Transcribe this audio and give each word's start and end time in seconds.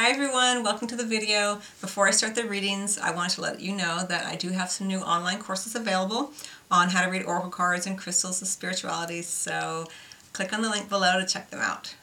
Hi 0.00 0.08
everyone, 0.08 0.64
welcome 0.64 0.88
to 0.88 0.96
the 0.96 1.04
video. 1.04 1.60
Before 1.82 2.08
I 2.08 2.10
start 2.10 2.34
the 2.34 2.46
readings, 2.46 2.96
I 2.96 3.10
want 3.10 3.32
to 3.32 3.42
let 3.42 3.60
you 3.60 3.76
know 3.76 4.02
that 4.08 4.24
I 4.24 4.34
do 4.34 4.48
have 4.48 4.70
some 4.70 4.86
new 4.86 5.00
online 5.00 5.38
courses 5.38 5.74
available 5.74 6.32
on 6.70 6.88
how 6.88 7.04
to 7.04 7.10
read 7.10 7.24
oracle 7.24 7.50
cards 7.50 7.86
and 7.86 7.98
crystals 7.98 8.40
and 8.40 8.48
spirituality, 8.48 9.20
so 9.20 9.84
click 10.32 10.54
on 10.54 10.62
the 10.62 10.70
link 10.70 10.88
below 10.88 11.20
to 11.20 11.26
check 11.26 11.50
them 11.50 11.60
out. 11.60 11.94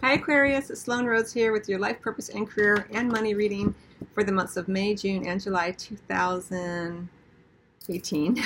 Hi 0.00 0.14
Aquarius, 0.14 0.70
it's 0.70 0.80
Sloan 0.80 1.04
Rhodes 1.04 1.30
here 1.30 1.52
with 1.52 1.68
your 1.68 1.78
life 1.78 2.00
purpose 2.00 2.30
and 2.30 2.48
career 2.48 2.88
and 2.94 3.12
money 3.12 3.34
reading 3.34 3.74
for 4.14 4.24
the 4.24 4.32
months 4.32 4.56
of 4.56 4.66
May, 4.66 4.94
June, 4.94 5.26
and 5.26 5.38
July 5.38 5.72
2018. 5.72 8.42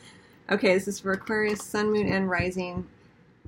okay, 0.50 0.74
this 0.74 0.88
is 0.88 1.00
for 1.00 1.12
Aquarius, 1.12 1.62
Sun, 1.62 1.90
Moon, 1.90 2.06
and 2.06 2.28
Rising, 2.28 2.86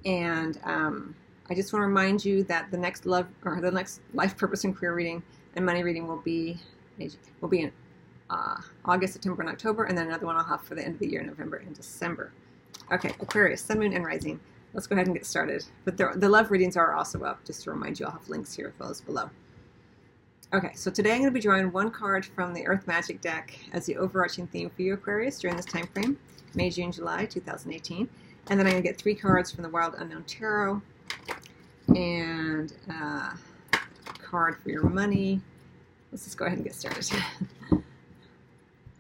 and 0.07 0.59
um, 0.64 1.14
I 1.51 1.55
just 1.55 1.73
want 1.73 1.83
to 1.83 1.87
remind 1.87 2.25
you 2.25 2.43
that 2.45 2.71
the 2.71 2.77
next 2.77 3.07
love 3.07 3.27
or 3.45 3.61
the 3.61 3.71
next 3.71 4.01
life 4.12 4.37
purpose 4.37 4.65
and 4.65 4.77
career 4.77 4.95
reading 4.95 5.23
and 5.57 5.65
money 5.65 5.83
reading 5.83 6.07
will 6.07 6.21
be 6.21 6.59
will 7.41 7.48
be 7.48 7.61
in 7.61 7.73
uh, 8.29 8.57
August, 8.84 9.15
September, 9.15 9.43
and 9.43 9.51
October, 9.51 9.84
and 9.84 9.97
then 9.97 10.07
another 10.07 10.27
one 10.27 10.37
I'll 10.37 10.45
have 10.45 10.62
for 10.62 10.74
the 10.74 10.84
end 10.84 10.95
of 10.95 11.01
the 11.01 11.09
year, 11.09 11.23
November 11.23 11.59
and 11.59 11.74
December. 11.74 12.33
Okay, 12.93 13.11
Aquarius, 13.21 13.62
Sun, 13.62 13.79
Moon, 13.79 13.93
and 13.93 14.05
Rising. 14.05 14.38
Let's 14.74 14.87
go 14.87 14.95
ahead 14.95 15.07
and 15.07 15.16
get 15.16 15.24
started. 15.24 15.65
But 15.84 15.97
the, 15.97 16.12
the 16.16 16.29
love 16.29 16.51
readings 16.51 16.77
are 16.77 16.95
also 16.95 17.23
up, 17.23 17.45
just 17.45 17.65
to 17.65 17.71
remind 17.71 17.99
you. 17.99 18.07
I'll 18.07 18.12
have 18.12 18.29
links 18.29 18.55
here 18.55 18.69
as 18.69 18.79
well 18.79 18.91
as 18.91 19.01
below. 19.01 19.30
Okay, 20.52 20.73
so 20.74 20.91
today 20.91 21.12
I'm 21.12 21.19
going 21.19 21.30
to 21.30 21.35
be 21.35 21.41
drawing 21.41 21.73
one 21.73 21.91
card 21.91 22.24
from 22.24 22.52
the 22.52 22.66
Earth 22.66 22.87
Magic 22.87 23.21
deck 23.21 23.59
as 23.73 23.87
the 23.87 23.96
overarching 23.96 24.46
theme 24.46 24.71
for 24.71 24.83
you, 24.83 24.95
Aquarius, 24.95 25.38
during 25.38 25.57
this 25.57 25.66
time 25.66 25.87
frame, 25.87 26.19
May, 26.55 26.71
June, 26.71 26.93
July 26.93 27.27
2018. 27.27 28.09
And 28.51 28.59
then 28.59 28.66
I'm 28.66 28.73
going 28.73 28.83
to 28.83 28.88
get 28.88 28.99
three 28.99 29.15
cards 29.15 29.51
from 29.51 29.62
the 29.62 29.69
Wild 29.69 29.95
Unknown 29.99 30.24
Tarot 30.24 30.80
and 31.89 32.73
uh, 32.91 33.30
card 34.23 34.57
for 34.62 34.71
your 34.71 34.89
money. 34.89 35.41
Let's 36.12 36.25
just 36.25 36.37
go 36.37 36.47
ahead 36.47 36.59
and 36.59 36.66
get 36.66 36.75
started. 36.75 37.11
oh, 37.73 37.83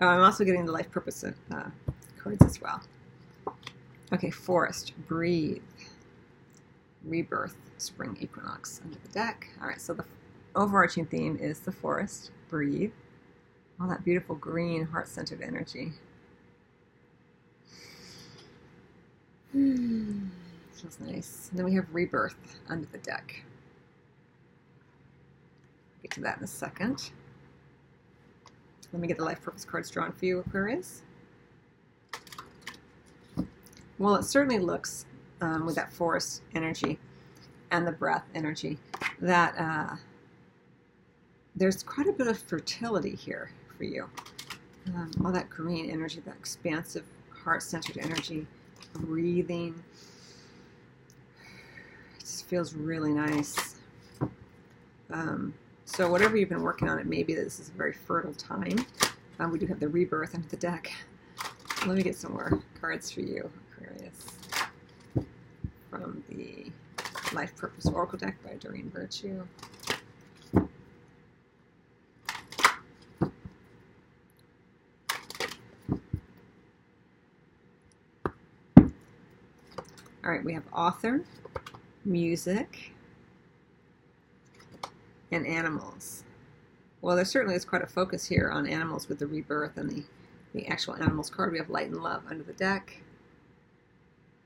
I'm 0.00 0.22
also 0.22 0.44
getting 0.44 0.66
the 0.66 0.72
life 0.72 0.90
purpose 0.90 1.24
uh, 1.24 1.70
cards 2.18 2.44
as 2.44 2.60
well. 2.60 2.82
Okay, 4.12 4.30
forest, 4.30 4.92
breathe, 5.06 5.62
rebirth, 7.04 7.56
spring 7.78 8.16
equinox 8.20 8.80
under 8.84 8.98
the 8.98 9.08
deck. 9.08 9.48
All 9.60 9.68
right, 9.68 9.80
so 9.80 9.94
the 9.94 10.04
overarching 10.54 11.06
theme 11.06 11.38
is 11.40 11.60
the 11.60 11.72
forest, 11.72 12.30
breathe, 12.48 12.92
all 13.80 13.88
that 13.88 14.04
beautiful 14.04 14.34
green 14.34 14.84
heart-centered 14.84 15.42
energy. 15.42 15.92
Hmm. 19.52 20.28
Feels 20.80 21.00
nice. 21.00 21.48
And 21.50 21.58
then 21.58 21.66
we 21.66 21.74
have 21.74 21.86
Rebirth 21.92 22.60
under 22.68 22.86
the 22.92 22.98
deck. 22.98 23.42
Get 26.02 26.12
to 26.12 26.20
that 26.20 26.38
in 26.38 26.44
a 26.44 26.46
second. 26.46 27.10
Let 28.92 29.02
me 29.02 29.08
get 29.08 29.18
the 29.18 29.24
life 29.24 29.42
purpose 29.42 29.64
cards 29.64 29.90
drawn 29.90 30.12
for 30.12 30.24
you, 30.24 30.38
Aquarius. 30.38 31.02
Well, 33.98 34.14
it 34.14 34.22
certainly 34.22 34.60
looks, 34.60 35.04
um, 35.40 35.66
with 35.66 35.74
that 35.74 35.92
forest 35.92 36.42
energy 36.54 37.00
and 37.72 37.84
the 37.84 37.92
breath 37.92 38.24
energy, 38.34 38.78
that 39.20 39.58
uh, 39.58 39.96
there's 41.56 41.82
quite 41.82 42.06
a 42.06 42.12
bit 42.12 42.28
of 42.28 42.38
fertility 42.38 43.16
here 43.16 43.50
for 43.76 43.82
you. 43.82 44.08
Um, 44.94 45.10
all 45.24 45.32
that 45.32 45.50
green 45.50 45.90
energy, 45.90 46.20
that 46.24 46.36
expansive, 46.36 47.04
heart-centered 47.30 47.98
energy, 47.98 48.46
breathing, 48.94 49.82
feels 52.46 52.74
really 52.74 53.12
nice. 53.12 53.76
Um, 55.10 55.54
so 55.84 56.10
whatever 56.10 56.36
you've 56.36 56.50
been 56.50 56.62
working 56.62 56.88
on, 56.88 56.98
it 56.98 57.06
may 57.06 57.22
be 57.22 57.34
this 57.34 57.58
is 57.58 57.68
a 57.68 57.72
very 57.72 57.92
fertile 57.92 58.34
time. 58.34 58.84
Um, 59.38 59.50
we 59.50 59.58
do 59.58 59.66
have 59.66 59.80
the 59.80 59.88
rebirth 59.88 60.34
under 60.34 60.48
the 60.48 60.56
deck. 60.56 60.92
Let 61.86 61.96
me 61.96 62.02
get 62.02 62.16
some 62.16 62.32
more 62.32 62.62
cards 62.80 63.10
for 63.10 63.20
you, 63.20 63.50
Aquarius, 63.72 64.26
from 65.90 66.22
the 66.28 66.70
Life 67.32 67.56
Purpose 67.56 67.86
Oracle 67.86 68.18
deck 68.18 68.36
by 68.44 68.54
Doreen 68.54 68.90
Virtue. 68.90 69.42
All 80.24 80.34
right, 80.34 80.44
we 80.44 80.52
have 80.52 80.64
author, 80.74 81.22
music, 82.08 82.92
and 85.30 85.46
animals. 85.46 86.24
Well, 87.02 87.16
there 87.16 87.24
certainly 87.24 87.54
is 87.54 87.64
quite 87.64 87.82
a 87.82 87.86
focus 87.86 88.26
here 88.26 88.50
on 88.50 88.66
animals 88.66 89.08
with 89.08 89.18
the 89.18 89.26
rebirth 89.26 89.76
and 89.76 89.90
the, 89.90 90.04
the 90.54 90.66
actual 90.66 90.96
animals 90.96 91.30
card. 91.30 91.52
We 91.52 91.58
have 91.58 91.70
light 91.70 91.88
and 91.88 92.02
love 92.02 92.22
under 92.28 92.42
the 92.42 92.54
deck. 92.54 93.02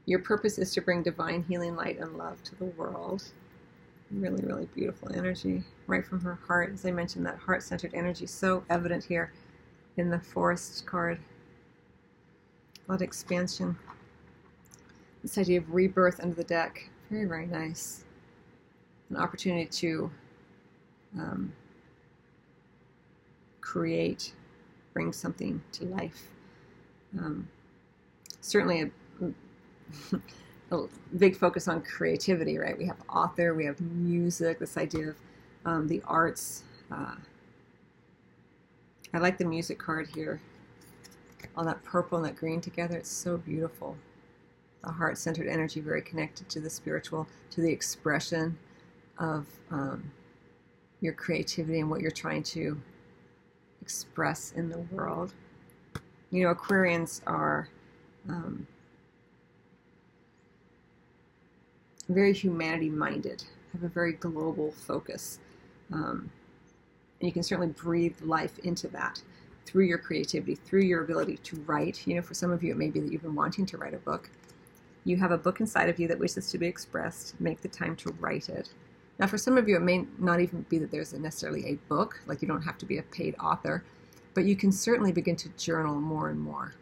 Your 0.05 0.19
purpose 0.19 0.59
is 0.59 0.73
to 0.75 0.81
bring 0.81 1.03
divine 1.03 1.45
healing 1.45 1.77
light 1.77 1.99
and 2.01 2.19
love 2.19 2.43
to 2.45 2.57
the 2.57 2.65
world. 2.65 3.23
Really, 4.11 4.45
really 4.45 4.67
beautiful 4.75 5.11
energy 5.15 5.63
right 5.87 6.05
from 6.05 6.21
her 6.21 6.39
heart. 6.47 6.73
As 6.75 6.85
I 6.85 6.91
mentioned, 6.91 7.25
that 7.25 7.39
heart 7.39 7.63
centered 7.63 7.95
energy 7.95 8.27
so 8.27 8.65
evident 8.69 9.05
here 9.05 9.33
in 9.97 10.11
the 10.11 10.19
forest 10.19 10.85
card. 10.85 11.19
A 12.87 12.91
lot 12.91 12.97
of 12.97 13.03
expansion. 13.03 13.79
This 15.23 15.39
idea 15.39 15.61
of 15.61 15.73
rebirth 15.73 16.21
under 16.21 16.35
the 16.35 16.45
deck. 16.45 16.91
Very, 17.13 17.27
very 17.27 17.47
nice. 17.47 18.05
An 19.11 19.19
opportunity 19.19 19.67
to 19.67 20.11
um, 21.15 21.53
create, 23.61 24.33
bring 24.95 25.13
something 25.13 25.63
to 25.73 25.85
life. 25.85 26.29
Um, 27.19 27.47
certainly 28.41 28.91
a, 29.21 30.17
a, 30.75 30.87
big 31.19 31.37
focus 31.37 31.69
on 31.69 31.83
creativity, 31.83 32.57
right? 32.57 32.79
We 32.79 32.87
have 32.87 33.03
author, 33.11 33.53
we 33.53 33.67
have 33.67 33.79
music, 33.79 34.59
this 34.59 34.79
idea 34.79 35.11
of 35.11 35.17
um, 35.67 35.89
the 35.89 36.01
arts. 36.07 36.63
Uh, 36.91 37.17
I 39.13 39.19
like 39.19 39.37
the 39.37 39.45
music 39.45 39.79
card 39.79 40.09
here. 40.15 40.41
All 41.59 41.65
that 41.67 41.85
purple 41.85 42.17
and 42.17 42.27
that 42.27 42.37
green 42.37 42.63
together, 42.63 42.97
it's 42.97 43.11
so 43.11 43.37
beautiful 43.37 43.99
the 44.85 44.91
heart 44.91 45.17
centered 45.19 45.47
energy, 45.47 45.81
very 45.81 46.03
connected 46.03 46.49
to 46.51 46.61
the 46.61 46.71
spiritual, 46.71 47.27
to 47.51 47.61
the 47.61 47.71
expression 47.71 48.59
of 49.19 49.47
um, 49.71 50.11
your 51.01 51.13
creativity 51.13 51.81
and 51.81 51.91
what 51.91 52.01
you're 52.01 52.11
trying 52.11 52.43
to 52.43 52.81
express 53.81 54.53
in 54.57 54.69
the 54.69 54.79
world. 54.91 55.35
You 56.31 56.45
know, 56.45 56.55
Aquarians 56.55 57.21
are 57.27 57.69
um, 58.29 58.67
very 62.09 62.33
humanity 62.33 62.89
minded, 62.89 63.45
have 63.73 63.83
a 63.83 63.89
very 63.89 64.13
global 64.13 64.73
focus. 64.73 65.39
Um, 65.93 66.31
and 67.21 67.29
you 67.29 67.33
can 67.33 67.43
certainly 67.43 67.73
breathe 67.73 68.17
life 68.23 68.59
into 68.61 68.89
that 68.89 69.23
through 69.65 69.85
your 69.85 69.99
creativity, 69.99 70.57
through 70.57 70.83
your 70.83 71.05
ability 71.05 71.37
to 71.39 71.57
write. 71.67 72.07
You 72.07 72.17
know, 72.17 72.23
for 72.23 72.35
some 72.35 72.51
of 72.51 72.63
you, 72.63 72.73
it 72.73 72.77
may 72.77 72.91
be 72.91 73.01
that 73.01 73.13
you've 73.13 73.23
been 73.23 73.35
wanting 73.35 73.67
to 73.67 73.77
write 73.77 73.95
a 73.95 73.99
book 73.99 74.29
you 75.05 75.17
have 75.17 75.33
a 75.33 75.39
book 75.39 75.61
inside 75.61 75.89
of 75.89 75.99
you 75.99 76.07
that 76.09 76.19
wishes 76.19 76.51
to 76.51 76.59
be 76.59 76.67
expressed, 76.67 77.41
make 77.41 77.61
the 77.61 77.69
time 77.69 77.97
to 77.97 78.13
write 78.21 78.49
it. 78.49 78.73
Now, 79.19 79.27
for 79.27 79.39
some 79.39 79.59
of 79.59 79.69
you, 79.69 79.77
it 79.77 79.83
may 79.83 80.07
not 80.19 80.41
even 80.41 80.63
be 80.69 80.79
that 80.79 80.91
there's 80.91 81.13
necessarily 81.13 81.67
a 81.67 81.75
book, 81.89 82.21
like 82.27 82.43
you 82.43 82.49
don't 82.49 82.63
have 82.63 82.79
to 82.79 82.87
be 82.87 82.99
a 82.99 83.03
paid 83.03 83.35
author, 83.39 83.85
but 84.35 84.45
you 84.45 84.57
can 84.57 84.73
certainly 84.73 85.13
begin 85.13 85.37
to 85.37 85.49
journal 85.51 85.95
more 85.95 86.29
and 86.31 86.41
more. 86.41 86.75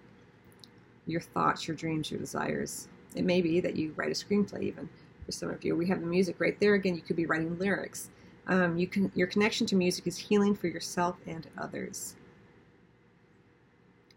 Your 1.07 1.21
thoughts, 1.21 1.67
your 1.67 1.77
dreams, 1.77 2.11
your 2.11 2.21
desires. 2.21 2.89
It 3.17 3.25
may 3.25 3.43
be 3.43 3.61
that 3.61 3.77
you 3.77 3.93
write 3.97 4.11
a 4.11 4.15
screenplay, 4.15 4.63
even 4.63 4.89
for 5.27 5.33
some 5.33 5.51
of 5.51 5.65
you. 5.65 5.75
We 5.75 5.89
have 5.89 6.01
the 6.01 6.07
music 6.07 6.37
right 6.39 6.59
there. 6.61 6.75
Again, 6.75 6.95
you 6.95 7.03
could 7.03 7.17
be 7.17 7.27
writing 7.27 7.59
lyrics. 7.59 8.11
Um, 8.47 8.79
you 8.79 8.87
can, 8.87 9.11
your 9.15 9.27
connection 9.27 9.67
to 9.69 9.77
music 9.77 10.07
is 10.07 10.17
healing 10.17 10.55
for 10.55 10.69
yourself 10.69 11.17
and 11.27 11.47
others. 11.59 12.15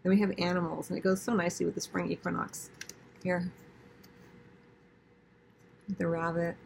Then 0.02 0.10
we 0.12 0.20
have 0.20 0.32
animals, 0.38 0.90
and 0.90 0.98
it 0.98 1.02
goes 1.02 1.20
so 1.20 1.34
nicely 1.34 1.66
with 1.66 1.74
the 1.74 1.80
spring 1.80 2.10
equinox. 2.10 2.70
Here, 3.22 3.50
the 5.98 6.06
rabbit 6.06 6.56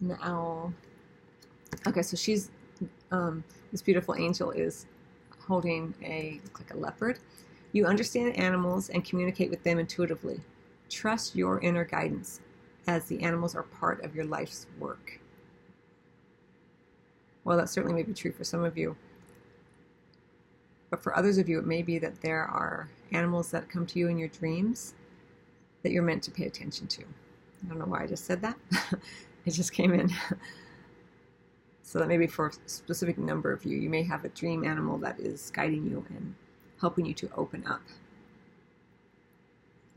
and 0.00 0.10
the 0.10 0.18
owl. 0.22 0.72
Okay, 1.86 2.02
so 2.02 2.16
she's 2.16 2.50
um, 3.10 3.44
this 3.70 3.82
beautiful 3.82 4.14
angel 4.14 4.50
is 4.50 4.86
holding 5.46 5.94
a 6.02 6.40
like 6.58 6.72
a 6.72 6.76
leopard. 6.76 7.18
You 7.72 7.86
understand 7.86 8.36
animals 8.36 8.90
and 8.90 9.04
communicate 9.04 9.50
with 9.50 9.62
them 9.62 9.78
intuitively. 9.78 10.40
Trust 10.90 11.34
your 11.34 11.60
inner 11.60 11.84
guidance, 11.84 12.40
as 12.86 13.06
the 13.06 13.22
animals 13.22 13.54
are 13.54 13.62
part 13.62 14.04
of 14.04 14.14
your 14.14 14.26
life's 14.26 14.66
work. 14.78 15.18
Well, 17.44 17.56
that 17.56 17.70
certainly 17.70 17.94
may 17.94 18.02
be 18.02 18.12
true 18.12 18.32
for 18.32 18.44
some 18.44 18.62
of 18.62 18.76
you. 18.76 18.96
But 20.90 21.02
for 21.02 21.16
others 21.16 21.38
of 21.38 21.48
you, 21.48 21.58
it 21.58 21.66
may 21.66 21.82
be 21.82 21.98
that 21.98 22.20
there 22.20 22.44
are 22.44 22.90
animals 23.12 23.50
that 23.50 23.70
come 23.70 23.86
to 23.86 23.98
you 23.98 24.08
in 24.08 24.18
your 24.18 24.28
dreams 24.28 24.94
that 25.82 25.90
you're 25.90 26.02
meant 26.02 26.22
to 26.24 26.30
pay 26.30 26.44
attention 26.44 26.86
to. 26.88 27.04
I 27.64 27.68
don't 27.68 27.78
know 27.78 27.86
why 27.86 28.02
I 28.02 28.06
just 28.06 28.24
said 28.24 28.42
that. 28.42 28.56
it 29.46 29.50
just 29.50 29.72
came 29.72 29.92
in. 29.92 30.10
So 31.84 31.98
that 31.98 32.08
maybe 32.08 32.26
for 32.26 32.46
a 32.46 32.52
specific 32.64 33.18
number 33.18 33.52
of 33.52 33.66
you, 33.66 33.76
you 33.76 33.90
may 33.90 34.02
have 34.04 34.24
a 34.24 34.30
dream 34.30 34.64
animal 34.64 34.96
that 35.00 35.20
is 35.20 35.50
guiding 35.50 35.84
you 35.84 36.02
and 36.08 36.34
helping 36.80 37.04
you 37.04 37.12
to 37.12 37.28
open 37.36 37.66
up. 37.66 37.82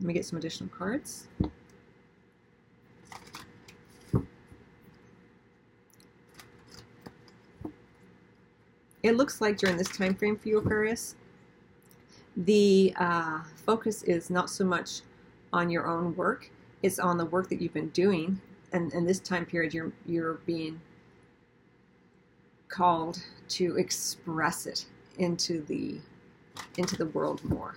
Let 0.00 0.06
me 0.06 0.12
get 0.12 0.26
some 0.26 0.38
additional 0.38 0.68
cards. 0.68 1.26
It 9.02 9.16
looks 9.16 9.40
like 9.40 9.56
during 9.56 9.78
this 9.78 9.88
time 9.88 10.14
frame 10.14 10.36
for 10.36 10.48
you, 10.48 10.58
Aquarius, 10.58 11.16
the 12.36 12.92
uh, 12.96 13.40
focus 13.64 14.02
is 14.02 14.28
not 14.28 14.50
so 14.50 14.64
much 14.64 15.00
on 15.52 15.70
your 15.70 15.86
own 15.86 16.14
work; 16.14 16.50
it's 16.86 16.98
on 16.98 17.18
the 17.18 17.26
work 17.26 17.48
that 17.48 17.60
you've 17.60 17.74
been 17.74 17.88
doing. 17.90 18.40
And 18.72 18.92
in 18.92 19.04
this 19.04 19.18
time 19.18 19.44
period, 19.44 19.74
you're 19.74 19.92
you're 20.06 20.34
being 20.46 20.80
called 22.68 23.22
to 23.48 23.76
express 23.76 24.66
it 24.66 24.86
into 25.18 25.62
the 25.62 26.00
into 26.78 26.96
the 26.96 27.06
world 27.06 27.44
more. 27.44 27.76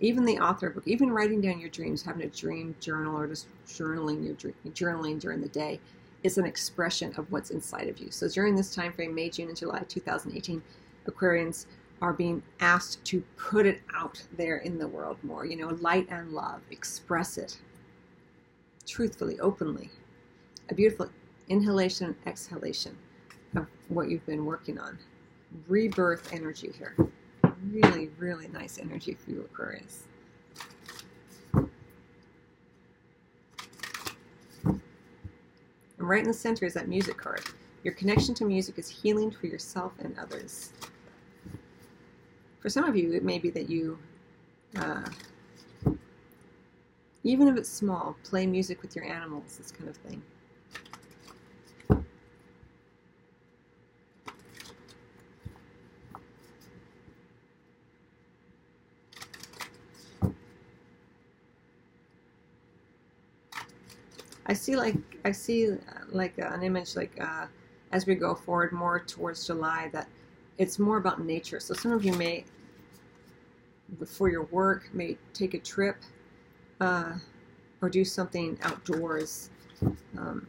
Even 0.00 0.24
the 0.24 0.38
author 0.38 0.68
book, 0.70 0.82
even 0.86 1.12
writing 1.12 1.40
down 1.40 1.60
your 1.60 1.70
dreams, 1.70 2.02
having 2.02 2.22
a 2.22 2.28
dream 2.28 2.74
journal, 2.80 3.16
or 3.16 3.28
just 3.28 3.46
journaling 3.66 4.24
your 4.24 4.34
dream, 4.34 4.54
journaling 4.70 5.20
during 5.20 5.40
the 5.40 5.48
day, 5.48 5.78
is 6.24 6.38
an 6.38 6.44
expression 6.44 7.14
of 7.16 7.30
what's 7.30 7.50
inside 7.50 7.88
of 7.88 7.98
you. 7.98 8.10
So 8.10 8.28
during 8.28 8.56
this 8.56 8.74
time 8.74 8.92
frame, 8.92 9.14
May, 9.14 9.30
June, 9.30 9.48
and 9.48 9.56
July 9.56 9.84
2018, 9.88 10.60
Aquarians 11.06 11.66
are 12.02 12.12
being 12.12 12.42
asked 12.58 13.02
to 13.04 13.22
put 13.36 13.64
it 13.64 13.80
out 13.94 14.20
there 14.36 14.58
in 14.58 14.76
the 14.76 14.88
world 14.88 15.16
more. 15.22 15.46
You 15.46 15.56
know, 15.56 15.68
light 15.80 16.08
and 16.10 16.32
love, 16.32 16.60
express 16.70 17.38
it 17.38 17.58
truthfully, 18.86 19.38
openly. 19.38 19.88
A 20.68 20.74
beautiful 20.74 21.08
inhalation, 21.48 22.06
and 22.08 22.16
exhalation 22.26 22.96
of 23.54 23.66
what 23.88 24.10
you've 24.10 24.26
been 24.26 24.44
working 24.44 24.78
on. 24.80 24.98
Rebirth 25.68 26.32
energy 26.32 26.72
here. 26.76 26.96
Really, 27.70 28.10
really 28.18 28.48
nice 28.48 28.78
energy 28.78 29.14
for 29.14 29.30
you, 29.30 29.42
Aquarius. 29.42 30.04
And 34.64 34.80
right 35.98 36.22
in 36.22 36.26
the 36.26 36.34
center 36.34 36.66
is 36.66 36.74
that 36.74 36.88
music 36.88 37.16
card. 37.16 37.44
Your 37.84 37.94
connection 37.94 38.34
to 38.36 38.44
music 38.44 38.76
is 38.78 38.88
healing 38.88 39.30
for 39.30 39.46
yourself 39.46 39.92
and 40.00 40.18
others. 40.18 40.72
For 42.62 42.68
some 42.68 42.84
of 42.84 42.96
you, 42.96 43.12
it 43.12 43.24
may 43.24 43.40
be 43.40 43.50
that 43.50 43.68
you, 43.68 43.98
uh, 44.76 45.02
even 47.24 47.48
if 47.48 47.56
it's 47.56 47.68
small, 47.68 48.16
play 48.22 48.46
music 48.46 48.82
with 48.82 48.94
your 48.94 49.04
animals, 49.04 49.56
this 49.58 49.72
kind 49.72 49.90
of 49.90 49.96
thing. 49.96 50.22
I 64.46 64.54
see 64.54 64.76
like 64.76 64.96
I 65.24 65.32
see 65.32 65.72
uh, 65.72 65.76
like 66.10 66.38
an 66.38 66.62
image 66.62 66.94
like 66.94 67.18
uh, 67.20 67.46
as 67.90 68.06
we 68.06 68.14
go 68.14 68.34
forward 68.34 68.72
more 68.72 69.00
towards 69.00 69.46
July 69.46 69.88
that 69.92 70.08
it's 70.58 70.78
more 70.78 70.96
about 70.96 71.24
nature. 71.24 71.60
So 71.60 71.74
some 71.74 71.92
of 71.92 72.04
you 72.04 72.12
may, 72.14 72.44
before 73.98 74.28
your 74.28 74.44
work, 74.44 74.88
may 74.92 75.16
take 75.32 75.54
a 75.54 75.58
trip 75.58 75.96
uh, 76.80 77.14
or 77.80 77.88
do 77.88 78.04
something 78.04 78.58
outdoors. 78.62 79.50
Um, 80.16 80.46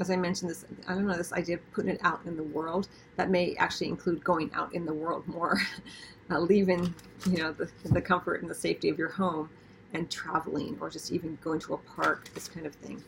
as 0.00 0.10
I 0.10 0.16
mentioned, 0.16 0.50
this 0.50 0.64
I 0.88 0.94
don't 0.94 1.06
know 1.06 1.16
this 1.16 1.32
idea 1.32 1.56
of 1.56 1.72
putting 1.72 1.90
it 1.90 2.00
out 2.02 2.20
in 2.26 2.36
the 2.36 2.42
world 2.42 2.88
that 3.16 3.30
may 3.30 3.54
actually 3.56 3.88
include 3.88 4.24
going 4.24 4.50
out 4.52 4.74
in 4.74 4.84
the 4.84 4.92
world 4.92 5.26
more, 5.28 5.60
uh, 6.30 6.38
leaving 6.38 6.94
you 7.30 7.38
know 7.38 7.52
the, 7.52 7.70
the 7.84 8.00
comfort 8.00 8.40
and 8.40 8.50
the 8.50 8.54
safety 8.54 8.88
of 8.88 8.98
your 8.98 9.10
home 9.10 9.48
and 9.94 10.10
traveling 10.10 10.76
or 10.80 10.90
just 10.90 11.12
even 11.12 11.38
going 11.42 11.60
to 11.60 11.74
a 11.74 11.78
park, 11.78 12.28
this 12.34 12.48
kind 12.48 12.66
of 12.66 12.74
thing. 12.74 13.02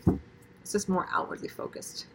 It's 0.62 0.72
just 0.72 0.88
more 0.88 1.06
outwardly 1.12 1.48
focused. 1.48 2.06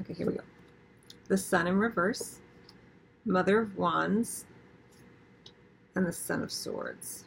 Okay, 0.00 0.14
here 0.14 0.26
we 0.26 0.34
go 0.34 0.40
the 1.28 1.36
Sun 1.36 1.66
in 1.66 1.78
reverse, 1.78 2.40
Mother 3.24 3.60
of 3.60 3.76
Wands, 3.76 4.46
and 5.94 6.06
the 6.06 6.12
Son 6.12 6.42
of 6.42 6.50
Swords. 6.50 7.24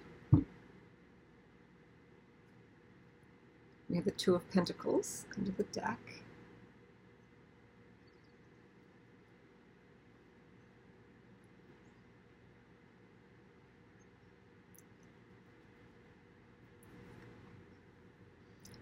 We 3.89 3.95
have 3.95 4.05
the 4.05 4.11
Two 4.11 4.35
of 4.35 4.49
Pentacles 4.51 5.25
under 5.37 5.51
the 5.51 5.63
deck. 5.65 5.99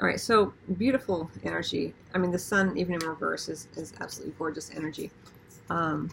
All 0.01 0.07
right, 0.07 0.19
so 0.19 0.53
beautiful 0.77 1.29
energy. 1.43 1.93
I 2.13 2.19
mean, 2.19 2.31
the 2.31 2.39
sun, 2.39 2.77
even 2.77 2.93
in 2.93 2.99
reverse, 3.01 3.49
is, 3.49 3.67
is 3.75 3.93
absolutely 3.99 4.33
gorgeous 4.37 4.71
energy. 4.73 5.11
Um, 5.69 6.09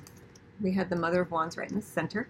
we 0.61 0.73
had 0.73 0.91
the 0.91 0.97
Mother 0.97 1.21
of 1.21 1.31
Wands 1.31 1.57
right 1.57 1.71
in 1.71 1.77
the 1.77 1.83
center. 1.83 2.29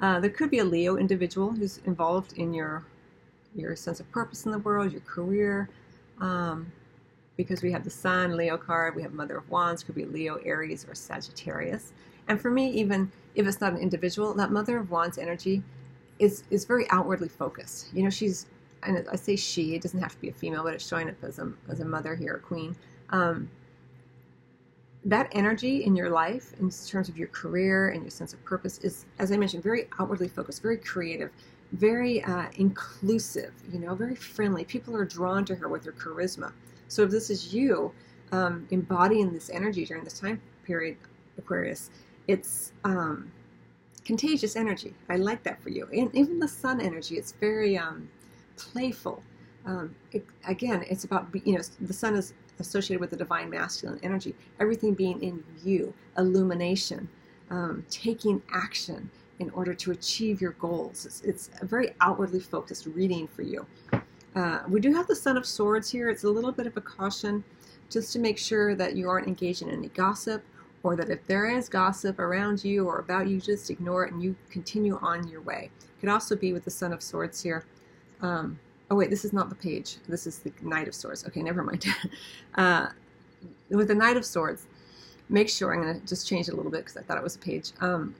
Uh, 0.00 0.18
there 0.18 0.30
could 0.30 0.50
be 0.50 0.58
a 0.58 0.64
Leo 0.64 0.96
individual 0.96 1.52
who's 1.52 1.78
involved 1.84 2.32
in 2.34 2.52
your 2.52 2.84
your 3.54 3.74
sense 3.74 4.00
of 4.00 4.10
purpose 4.10 4.44
in 4.44 4.52
the 4.52 4.58
world, 4.58 4.92
your 4.92 5.00
career. 5.02 5.70
Um, 6.20 6.70
because 7.36 7.62
we 7.62 7.70
have 7.70 7.84
the 7.84 7.90
Sun, 7.90 8.36
Leo 8.36 8.56
card, 8.56 8.96
we 8.96 9.02
have 9.02 9.12
Mother 9.12 9.36
of 9.36 9.48
Wands, 9.48 9.82
could 9.82 9.94
be 9.94 10.04
Leo, 10.04 10.36
Aries, 10.44 10.86
or 10.88 10.94
Sagittarius. 10.94 11.92
And 12.28 12.40
for 12.40 12.50
me, 12.50 12.70
even 12.70 13.10
if 13.34 13.46
it's 13.46 13.60
not 13.60 13.72
an 13.72 13.78
individual, 13.78 14.34
that 14.34 14.50
Mother 14.50 14.78
of 14.78 14.90
Wands 14.90 15.18
energy 15.18 15.62
is 16.18 16.42
is 16.50 16.64
very 16.64 16.90
outwardly 16.90 17.28
focused. 17.28 17.94
You 17.94 18.02
know, 18.02 18.10
she's 18.10 18.46
and 18.86 19.06
I 19.10 19.16
say 19.16 19.36
she, 19.36 19.74
it 19.74 19.82
doesn't 19.82 20.00
have 20.00 20.12
to 20.12 20.20
be 20.20 20.28
a 20.28 20.32
female, 20.32 20.62
but 20.62 20.74
it's 20.74 20.86
showing 20.86 21.08
up 21.08 21.22
as 21.22 21.38
a, 21.38 21.52
as 21.68 21.80
a 21.80 21.84
mother 21.84 22.14
here, 22.14 22.36
a 22.36 22.40
queen. 22.40 22.76
Um, 23.10 23.50
that 25.04 25.28
energy 25.32 25.84
in 25.84 25.94
your 25.94 26.10
life, 26.10 26.52
in 26.58 26.70
terms 26.70 27.08
of 27.08 27.16
your 27.16 27.28
career 27.28 27.88
and 27.90 28.02
your 28.02 28.10
sense 28.10 28.32
of 28.32 28.44
purpose, 28.44 28.78
is, 28.78 29.06
as 29.20 29.30
I 29.30 29.36
mentioned, 29.36 29.62
very 29.62 29.88
outwardly 30.00 30.26
focused, 30.28 30.62
very 30.62 30.78
creative, 30.78 31.30
very 31.72 32.24
uh, 32.24 32.46
inclusive, 32.56 33.52
you 33.72 33.78
know, 33.78 33.94
very 33.94 34.16
friendly. 34.16 34.64
People 34.64 34.96
are 34.96 35.04
drawn 35.04 35.44
to 35.44 35.54
her 35.54 35.68
with 35.68 35.84
her 35.84 35.92
charisma. 35.92 36.52
So 36.88 37.04
if 37.04 37.10
this 37.10 37.30
is 37.30 37.54
you 37.54 37.92
um, 38.32 38.66
embodying 38.70 39.32
this 39.32 39.48
energy 39.50 39.84
during 39.84 40.02
this 40.02 40.18
time 40.18 40.40
period, 40.64 40.96
Aquarius, 41.38 41.90
it's 42.26 42.72
um, 42.82 43.30
contagious 44.04 44.56
energy. 44.56 44.94
I 45.08 45.16
like 45.16 45.42
that 45.44 45.62
for 45.62 45.70
you. 45.70 45.88
And 45.92 46.12
even 46.14 46.40
the 46.40 46.48
sun 46.48 46.80
energy, 46.80 47.16
it's 47.16 47.32
very 47.32 47.78
um, 47.78 48.08
playful. 48.56 49.22
Um, 49.64 49.94
it, 50.12 50.24
again, 50.46 50.84
it's 50.88 51.04
about, 51.04 51.28
you 51.44 51.54
know, 51.54 51.62
the 51.80 51.92
sun 51.92 52.14
is 52.14 52.34
associated 52.58 53.00
with 53.00 53.10
the 53.10 53.16
divine 53.16 53.50
masculine 53.50 53.98
energy, 54.02 54.34
everything 54.60 54.94
being 54.94 55.22
in 55.22 55.42
view, 55.58 55.92
illumination, 56.16 57.08
um, 57.50 57.84
taking 57.90 58.42
action 58.52 59.10
in 59.38 59.50
order 59.50 59.74
to 59.74 59.90
achieve 59.90 60.40
your 60.40 60.52
goals. 60.52 61.04
It's, 61.04 61.20
it's, 61.22 61.50
a 61.60 61.66
very 61.66 61.94
outwardly 62.00 62.40
focused 62.40 62.86
reading 62.86 63.26
for 63.26 63.42
you. 63.42 63.66
Uh, 64.34 64.60
we 64.68 64.80
do 64.80 64.92
have 64.94 65.06
the 65.06 65.16
Son 65.16 65.36
of 65.36 65.46
Swords 65.46 65.90
here. 65.90 66.08
It's 66.08 66.24
a 66.24 66.30
little 66.30 66.52
bit 66.52 66.66
of 66.66 66.76
a 66.76 66.80
caution 66.80 67.44
just 67.90 68.12
to 68.12 68.18
make 68.18 68.38
sure 68.38 68.74
that 68.74 68.96
you 68.96 69.08
aren't 69.08 69.26
engaged 69.26 69.62
in 69.62 69.70
any 69.70 69.88
gossip 69.88 70.42
or 70.82 70.96
that 70.96 71.10
if 71.10 71.26
there 71.26 71.50
is 71.50 71.68
gossip 71.68 72.18
around 72.18 72.64
you 72.64 72.86
or 72.86 72.98
about 72.98 73.28
you, 73.28 73.40
just 73.40 73.70
ignore 73.70 74.06
it 74.06 74.12
and 74.12 74.22
you 74.22 74.36
continue 74.50 74.98
on 75.02 75.26
your 75.28 75.40
way. 75.40 75.70
It 75.80 76.00
could 76.00 76.08
also 76.08 76.36
be 76.36 76.52
with 76.52 76.64
the 76.64 76.70
Son 76.70 76.92
of 76.92 77.02
Swords 77.02 77.42
here 77.42 77.64
um, 78.22 78.58
oh 78.90 78.96
wait, 78.96 79.10
this 79.10 79.24
is 79.24 79.32
not 79.32 79.48
the 79.48 79.54
page. 79.54 79.96
This 80.08 80.26
is 80.26 80.38
the 80.38 80.52
Knight 80.62 80.88
of 80.88 80.94
Swords. 80.94 81.26
Okay, 81.26 81.42
never 81.42 81.62
mind. 81.62 81.84
uh, 82.54 82.88
with 83.70 83.88
the 83.88 83.94
Knight 83.94 84.16
of 84.16 84.24
Swords, 84.24 84.66
make 85.28 85.48
sure 85.48 85.74
I'm 85.74 85.82
going 85.82 86.00
to 86.00 86.06
just 86.06 86.26
change 86.26 86.48
it 86.48 86.52
a 86.52 86.56
little 86.56 86.70
bit 86.70 86.84
because 86.84 86.96
I 86.96 87.02
thought 87.02 87.18
it 87.18 87.22
was 87.22 87.36
a 87.36 87.40
page. 87.40 87.72
Um, 87.80 88.14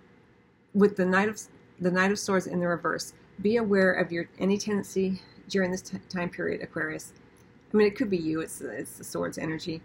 with 0.75 0.97
the 0.97 1.07
Knight 1.07 1.29
of 1.29 1.41
the 1.81 1.91
Knight 1.91 2.11
of 2.11 2.19
Swords 2.19 2.47
in 2.47 2.61
the 2.61 2.67
reverse, 2.67 3.13
be 3.41 3.57
aware 3.57 3.93
of 3.93 4.11
your 4.13 4.29
any 4.39 4.59
tendency 4.59 5.21
during 5.49 5.71
this 5.71 5.83
t- 5.83 5.99
time 6.09 6.31
period, 6.31 6.63
Aquarius. 6.63 7.13
I 7.73 7.77
mean, 7.77 7.87
it 7.87 7.97
could 7.97 8.11
be 8.11 8.17
you. 8.17 8.41
It's 8.41 8.61
it's 8.61 8.99
the 8.99 9.05
Swords 9.05 9.39
energy. 9.39 9.81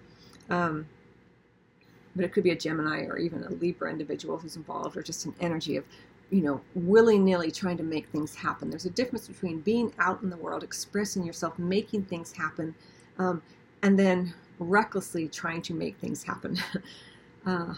Um, 0.49 0.87
but 2.15 2.25
it 2.25 2.33
could 2.33 2.43
be 2.43 2.51
a 2.51 2.55
Gemini 2.55 3.05
or 3.05 3.17
even 3.17 3.43
a 3.43 3.49
Libra 3.49 3.89
individual 3.89 4.37
who's 4.37 4.55
involved, 4.55 4.97
or 4.97 5.01
just 5.01 5.25
an 5.25 5.33
energy 5.39 5.77
of, 5.77 5.85
you 6.31 6.41
know, 6.41 6.61
willy 6.75 7.19
nilly 7.19 7.51
trying 7.51 7.77
to 7.77 7.83
make 7.83 8.07
things 8.07 8.33
happen. 8.33 8.69
There's 8.69 8.85
a 8.85 8.89
difference 8.89 9.27
between 9.27 9.59
being 9.59 9.93
out 10.00 10.21
in 10.23 10.29
the 10.29 10.38
world, 10.38 10.63
expressing 10.63 11.25
yourself, 11.25 11.59
making 11.59 12.05
things 12.05 12.31
happen, 12.31 12.73
um, 13.19 13.41
and 13.83 14.00
then 14.00 14.33
recklessly 14.57 15.27
trying 15.27 15.61
to 15.63 15.73
make 15.73 15.97
things 15.97 16.23
happen. 16.23 16.57
uh, 17.45 17.73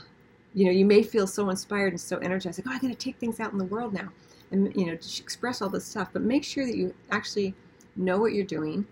you 0.53 0.65
know, 0.65 0.71
you 0.71 0.85
may 0.85 1.01
feel 1.01 1.25
so 1.25 1.49
inspired 1.49 1.93
and 1.93 1.99
so 1.99 2.17
energized, 2.19 2.59
like, 2.59 2.67
oh, 2.67 2.77
I 2.77 2.79
got 2.79 2.89
to 2.89 2.95
take 2.95 3.17
things 3.17 3.39
out 3.39 3.51
in 3.51 3.57
the 3.57 3.65
world 3.65 3.91
now, 3.91 4.09
and 4.51 4.73
you 4.75 4.85
know, 4.85 4.93
express 4.93 5.61
all 5.61 5.69
this 5.69 5.85
stuff. 5.85 6.09
But 6.13 6.21
make 6.21 6.43
sure 6.43 6.65
that 6.65 6.77
you 6.77 6.93
actually 7.09 7.55
know 7.95 8.19
what 8.19 8.33
you're 8.33 8.45
doing. 8.45 8.85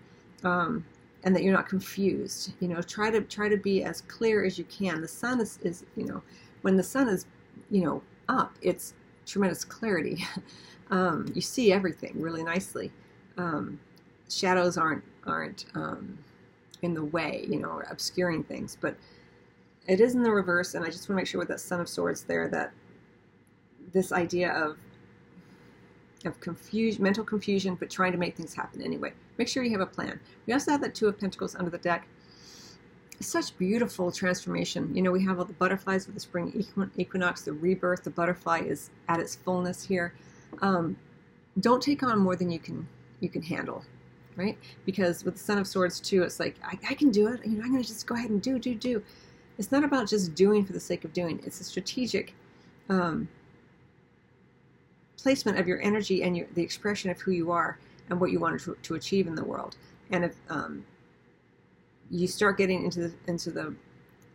Um, 0.44 0.84
and 1.24 1.36
that 1.36 1.44
you're 1.44 1.52
not 1.52 1.68
confused. 1.68 2.52
You 2.58 2.66
know, 2.66 2.82
try 2.82 3.08
to 3.08 3.20
try 3.20 3.48
to 3.48 3.56
be 3.56 3.84
as 3.84 4.00
clear 4.00 4.44
as 4.44 4.58
you 4.58 4.64
can. 4.64 5.00
The 5.00 5.06
sun 5.06 5.40
is, 5.40 5.60
is 5.62 5.84
you 5.96 6.04
know, 6.04 6.20
when 6.62 6.76
the 6.76 6.82
sun 6.82 7.08
is, 7.08 7.26
you 7.70 7.84
know, 7.84 8.02
up, 8.28 8.56
it's 8.60 8.94
tremendous 9.26 9.64
clarity. 9.64 10.24
um, 10.90 11.30
you 11.34 11.40
see 11.40 11.72
everything 11.72 12.20
really 12.20 12.42
nicely. 12.42 12.90
Um, 13.36 13.80
shadows 14.28 14.76
aren't 14.76 15.04
aren't 15.26 15.66
um, 15.74 16.18
in 16.82 16.94
the 16.94 17.04
way, 17.04 17.46
you 17.48 17.58
know, 17.58 17.68
or 17.68 17.86
obscuring 17.90 18.42
things, 18.42 18.76
but 18.80 18.96
it 19.86 20.00
is 20.00 20.14
in 20.14 20.22
the 20.22 20.30
reverse. 20.30 20.74
And 20.74 20.84
I 20.84 20.88
just 20.88 21.08
want 21.08 21.16
to 21.18 21.22
make 21.22 21.26
sure 21.26 21.38
with 21.38 21.48
that 21.48 21.60
Son 21.60 21.80
of 21.80 21.88
Swords 21.88 22.22
there 22.24 22.48
that 22.48 22.72
this 23.92 24.12
idea 24.12 24.52
of 24.52 24.76
of 26.24 26.38
confusion, 26.40 27.02
mental 27.02 27.24
confusion, 27.24 27.74
but 27.74 27.90
trying 27.90 28.12
to 28.12 28.18
make 28.18 28.36
things 28.36 28.54
happen 28.54 28.80
anyway. 28.80 29.12
Make 29.38 29.48
sure 29.48 29.64
you 29.64 29.72
have 29.72 29.80
a 29.80 29.86
plan. 29.86 30.20
We 30.46 30.52
also 30.52 30.70
have 30.70 30.80
that 30.82 30.94
Two 30.94 31.08
of 31.08 31.18
Pentacles 31.18 31.56
under 31.56 31.70
the 31.70 31.78
deck. 31.78 32.06
Such 33.22 33.56
beautiful 33.56 34.10
transformation. 34.10 34.94
You 34.94 35.02
know, 35.02 35.12
we 35.12 35.24
have 35.24 35.38
all 35.38 35.44
the 35.44 35.52
butterflies 35.54 36.06
with 36.06 36.14
the 36.14 36.20
spring 36.20 36.64
equinox, 36.96 37.42
the 37.42 37.52
rebirth. 37.52 38.04
The 38.04 38.10
butterfly 38.10 38.60
is 38.60 38.90
at 39.08 39.20
its 39.20 39.36
fullness 39.36 39.84
here. 39.84 40.14
Um, 40.60 40.96
don't 41.60 41.82
take 41.82 42.02
on 42.02 42.18
more 42.18 42.36
than 42.36 42.50
you 42.50 42.58
can 42.58 42.86
you 43.20 43.28
can 43.28 43.42
handle, 43.42 43.84
right? 44.36 44.58
Because 44.84 45.24
with 45.24 45.34
the 45.34 45.40
Son 45.40 45.58
of 45.58 45.66
Swords 45.66 46.00
too, 46.00 46.22
it's 46.22 46.40
like 46.40 46.56
I, 46.64 46.78
I 46.90 46.94
can 46.94 47.10
do 47.10 47.28
it. 47.28 47.40
You 47.46 47.58
know, 47.58 47.64
I'm 47.64 47.70
going 47.70 47.82
to 47.82 47.88
just 47.88 48.06
go 48.06 48.14
ahead 48.16 48.30
and 48.30 48.42
do 48.42 48.58
do 48.58 48.74
do. 48.74 49.02
It's 49.58 49.70
not 49.70 49.84
about 49.84 50.08
just 50.08 50.34
doing 50.34 50.64
for 50.64 50.72
the 50.72 50.80
sake 50.80 51.04
of 51.04 51.12
doing. 51.12 51.40
It's 51.46 51.60
a 51.60 51.64
strategic. 51.64 52.34
Um, 52.88 53.28
placement 55.22 55.58
of 55.58 55.68
your 55.68 55.80
energy 55.82 56.24
and 56.24 56.36
your, 56.36 56.46
the 56.54 56.62
expression 56.62 57.08
of 57.08 57.20
who 57.20 57.30
you 57.30 57.52
are 57.52 57.78
and 58.10 58.20
what 58.20 58.32
you 58.32 58.40
want 58.40 58.60
to, 58.60 58.76
to 58.82 58.94
achieve 58.96 59.28
in 59.28 59.36
the 59.36 59.44
world. 59.44 59.76
And 60.10 60.24
if 60.24 60.34
um, 60.50 60.84
you 62.12 62.28
start 62.28 62.58
getting 62.58 62.84
into 62.84 63.08
the, 63.08 63.14
into 63.26 63.50
the 63.50 63.74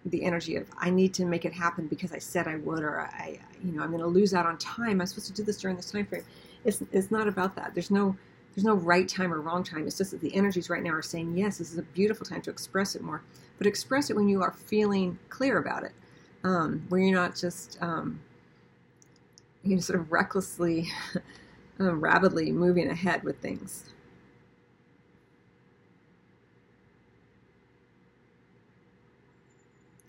the 0.06 0.24
energy 0.24 0.56
of 0.56 0.68
I 0.78 0.90
need 0.90 1.14
to 1.16 1.26
make 1.26 1.46
it 1.46 1.54
happen 1.54 1.88
because 1.88 2.12
I 2.12 2.20
said 2.20 2.48
I 2.48 2.56
would, 2.58 2.82
or 2.82 3.02
I, 3.02 3.40
you 3.64 3.74
know, 3.74 3.84
I'm 3.84 3.90
going 3.90 4.02
to 4.02 4.08
lose 4.08 4.34
out 4.34 4.46
on 4.46 4.58
time. 4.58 5.02
I'm 5.02 5.08
supposed 5.08 5.28
to 5.28 5.34
do 5.34 5.44
this 5.44 5.58
during 5.58 5.76
this 5.76 5.92
time 5.92 6.06
frame. 6.06 6.24
It's, 6.64 6.82
it's 6.92 7.12
not 7.12 7.28
about 7.28 7.56
that. 7.56 7.74
There's 7.74 7.92
no 7.92 8.16
there's 8.56 8.66
no 8.66 8.74
right 8.74 9.08
time 9.08 9.32
or 9.32 9.40
wrong 9.40 9.64
time. 9.64 9.86
It's 9.86 9.98
just 9.98 10.12
that 10.12 10.22
the 10.22 10.34
energies 10.34 10.70
right 10.70 10.82
now 10.82 10.92
are 10.92 11.04
saying 11.04 11.38
yes, 11.38 11.60
this 11.60 11.72
is 11.72 11.78
a 11.78 11.84
beautiful 11.84 12.26
time 12.26 12.42
to 12.44 12.50
express 12.50 12.96
it 12.96 13.02
more. 13.04 13.22
But 13.58 13.68
express 13.68 14.10
it 14.10 14.16
when 14.16 14.28
you 14.28 14.42
are 14.42 14.52
feeling 14.52 15.20
clear 15.30 15.58
about 15.58 15.84
it, 15.84 15.92
um, 16.44 16.84
where 16.90 17.02
you're 17.02 17.16
not 17.16 17.36
just 17.36 17.78
um, 17.82 18.20
you 19.64 19.76
know, 19.76 19.82
sort 19.82 20.00
of 20.00 20.12
recklessly, 20.12 20.90
um, 21.80 22.00
rapidly 22.02 22.52
moving 22.52 22.90
ahead 22.90 23.24
with 23.24 23.40
things. 23.40 23.84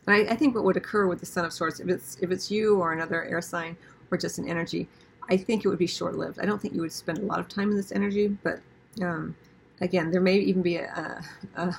And 0.08 0.16
I, 0.16 0.32
I, 0.32 0.36
think 0.36 0.54
what 0.54 0.64
would 0.64 0.78
occur 0.78 1.06
with 1.06 1.20
the 1.20 1.26
Son 1.26 1.44
of 1.44 1.52
Swords, 1.52 1.80
if 1.80 1.88
it's 1.88 2.16
if 2.22 2.30
it's 2.30 2.50
you 2.50 2.78
or 2.80 2.94
another 2.94 3.24
air 3.24 3.42
sign 3.42 3.76
or 4.10 4.16
just 4.16 4.38
an 4.38 4.48
energy, 4.48 4.88
I 5.28 5.36
think 5.36 5.64
it 5.64 5.68
would 5.68 5.78
be 5.78 5.86
short-lived. 5.86 6.40
I 6.40 6.46
don't 6.46 6.58
think 6.60 6.74
you 6.74 6.80
would 6.80 6.92
spend 6.92 7.18
a 7.18 7.26
lot 7.26 7.40
of 7.40 7.48
time 7.48 7.70
in 7.70 7.76
this 7.76 7.92
energy, 7.92 8.28
but 8.42 8.60
um, 9.02 9.36
again, 9.82 10.10
there 10.10 10.22
may 10.22 10.38
even 10.38 10.62
be 10.62 10.76
a, 10.76 11.22
a, 11.56 11.76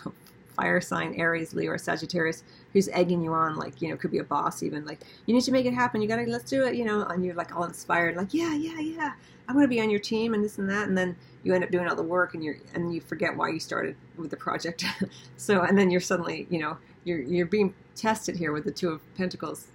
fire 0.56 0.80
sign, 0.80 1.16
Aries, 1.16 1.54
Leo, 1.54 1.72
or 1.72 1.80
Sagittarius, 1.80 2.44
who's 2.74 2.88
egging 2.90 3.24
you 3.24 3.34
on, 3.34 3.56
like, 3.56 3.82
you 3.82 3.90
know, 3.90 3.96
could 3.96 4.12
be 4.12 4.18
a 4.18 4.24
boss 4.24 4.62
even, 4.62 4.86
like, 4.86 5.00
you 5.26 5.34
need 5.34 5.44
to 5.44 5.54
make 5.54 5.66
it 5.66 5.74
happen, 5.74 6.02
you 6.02 6.08
gotta, 6.08 6.24
let's 6.24 6.50
do 6.50 6.66
it, 6.66 6.76
you 6.76 6.84
know, 6.84 7.04
and 7.06 7.26
you're 7.26 7.34
like 7.34 7.56
all 7.56 7.64
inspired, 7.64 8.18
like, 8.18 8.34
yeah, 8.34 8.54
yeah, 8.54 8.80
yeah, 8.80 9.14
I'm 9.48 9.56
gonna 9.56 9.70
be 9.70 9.80
on 9.80 9.90
your 9.90 10.02
team 10.02 10.34
and 10.34 10.44
this 10.44 10.58
and 10.58 10.70
that, 10.70 10.88
and 10.90 10.98
then 10.98 11.16
you 11.44 11.54
end 11.56 11.64
up 11.64 11.72
doing 11.72 11.88
all 11.88 11.96
the 11.96 12.04
work 12.04 12.34
and 12.34 12.44
you're, 12.44 12.58
and 12.74 12.94
you 12.94 13.00
forget 13.00 13.36
why 13.36 13.50
you 13.50 13.60
started 13.60 13.96
with 14.18 14.32
the 14.32 14.38
project. 14.38 14.84
so, 15.38 15.62
and 15.62 15.78
then 15.78 15.90
you're 15.90 16.02
suddenly, 16.02 16.46
you 16.50 16.60
know, 16.60 16.78
you're, 17.06 17.22
you're 17.22 17.46
being 17.46 17.74
tested 18.00 18.36
here 18.36 18.52
with 18.52 18.64
the 18.64 18.72
Two 18.72 18.90
of 18.90 19.02
Pentacles 19.16 19.68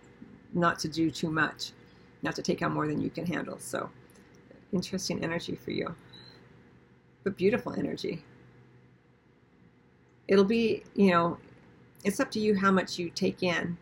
not 0.52 0.78
to 0.81 0.88
do 0.88 1.11
too 1.11 1.31
much, 1.31 1.73
not 2.23 2.35
to 2.37 2.43
take 2.43 2.62
on 2.62 2.73
more 2.73 2.87
than 2.87 3.00
you 3.00 3.11
can 3.11 3.26
handle. 3.26 3.59
So, 3.59 3.90
interesting 4.73 5.23
energy 5.23 5.54
for 5.57 5.71
you, 5.73 5.95
but 7.23 7.37
beautiful 7.37 7.73
energy 7.73 8.23
it'll 10.28 10.45
be, 10.45 10.83
you 10.95 11.11
know, 11.11 11.38
it's 12.02 12.21
up 12.21 12.31
to 12.33 12.40
you 12.40 12.57
how 12.57 12.71
much 12.71 12.99
you 12.99 13.11
take 13.11 13.43
in 13.43 13.76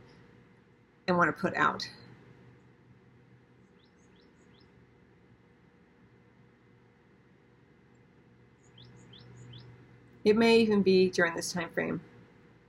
and 1.06 1.16
want 1.16 1.34
to 1.34 1.40
put 1.40 1.54
out. 1.54 1.88
It 10.24 10.36
may 10.36 10.60
even 10.60 10.82
be 10.82 11.10
during 11.10 11.34
this 11.34 11.52
time 11.52 11.68
frame, 11.70 12.00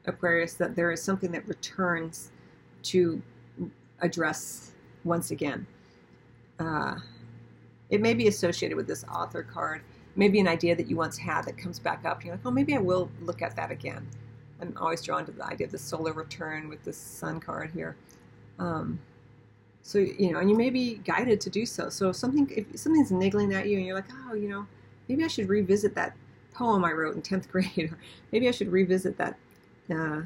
Aquarius, 0.06 0.54
that 0.56 0.76
there 0.76 0.92
is 0.92 1.02
something 1.02 1.32
that 1.32 1.48
returns 1.48 2.32
to 2.84 3.22
address 4.02 4.72
once 5.04 5.32
again. 5.32 5.66
Uh, 6.60 6.96
it 7.90 8.02
may 8.02 8.14
be 8.14 8.28
associated 8.28 8.76
with 8.76 8.88
this 8.88 9.04
author 9.06 9.44
card 9.44 9.82
maybe 10.16 10.40
an 10.40 10.48
idea 10.48 10.76
that 10.76 10.88
you 10.88 10.96
once 10.96 11.18
had 11.18 11.44
that 11.44 11.58
comes 11.58 11.80
back 11.80 12.06
up. 12.06 12.24
You're 12.24 12.36
like, 12.36 12.46
oh, 12.46 12.52
maybe 12.52 12.76
I 12.76 12.80
will 12.80 13.10
look 13.22 13.42
at 13.42 13.56
that 13.56 13.72
again. 13.72 14.08
I'm 14.62 14.76
always 14.80 15.02
drawn 15.02 15.26
to 15.26 15.32
the 15.32 15.46
idea 15.46 15.66
of 15.66 15.72
the 15.72 15.78
solar 15.78 16.14
return 16.14 16.70
with 16.70 16.84
the 16.84 16.94
sun 16.94 17.40
card 17.40 17.72
here. 17.72 17.96
Um, 18.60 19.00
so 19.82 19.98
you 20.00 20.32
know, 20.32 20.40
and 20.40 20.50
you 20.50 20.56
may 20.56 20.70
be 20.70 20.96
guided 21.06 21.42
to 21.42 21.50
do 21.50 21.66
so. 21.66 21.90
So 21.90 22.10
if 22.10 22.16
something, 22.16 22.50
if 22.56 22.80
something's 22.80 23.12
niggling 23.12 23.54
at 23.54 23.68
you, 23.68 23.78
and 23.78 23.86
you're 23.86 23.96
like, 23.96 24.10
oh, 24.30 24.34
you 24.34 24.48
know, 24.48 24.66
maybe 25.10 25.24
I 25.24 25.28
should 25.28 25.50
revisit 25.50 25.96
that 25.96 26.16
poem 26.54 26.86
I 26.86 26.92
wrote 26.92 27.16
in 27.16 27.22
tenth 27.22 27.52
grade, 27.52 27.90
or 27.92 27.98
maybe 28.32 28.48
I 28.48 28.52
should 28.52 28.72
revisit 28.72 29.18
that 29.18 29.38
uh, 29.90 30.22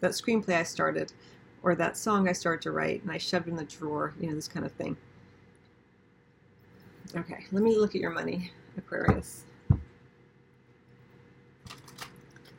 that 0.00 0.12
screenplay 0.12 0.56
I 0.56 0.62
started, 0.62 1.12
or 1.62 1.74
that 1.74 1.96
song 1.96 2.28
I 2.28 2.32
started 2.32 2.62
to 2.62 2.70
write 2.70 3.02
and 3.02 3.10
I 3.10 3.18
shoved 3.18 3.48
in 3.48 3.56
the 3.56 3.64
drawer. 3.64 4.14
You 4.20 4.28
know, 4.28 4.34
this 4.34 4.48
kind 4.48 4.64
of 4.66 4.72
thing. 4.72 4.96
Okay, 7.16 7.44
let 7.52 7.62
me 7.62 7.76
look 7.76 7.94
at 7.94 8.00
your 8.00 8.10
money. 8.10 8.52
Aquarius. 8.76 9.44
I'm 9.70 9.80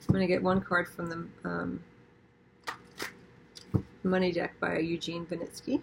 going 0.08 0.22
to 0.22 0.28
get 0.28 0.42
one 0.42 0.62
card 0.62 0.88
from 0.88 1.10
the 1.10 1.28
um, 1.48 1.80
Money 4.04 4.32
Deck 4.32 4.58
by 4.60 4.80
Eugene 4.80 5.26
Vinitsky. 5.26 5.82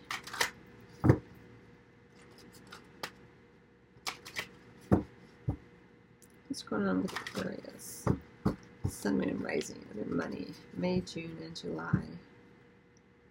What's 6.48 6.62
going 6.62 6.88
on 6.88 7.02
with 7.02 7.12
Aquarius? 7.12 7.63
Sun, 9.04 9.18
Moon, 9.18 9.28
and 9.28 9.44
Rising, 9.44 9.84
and 9.90 10.00
their 10.00 10.16
money, 10.16 10.46
May, 10.78 11.02
June, 11.02 11.36
and 11.44 11.54
July 11.54 12.00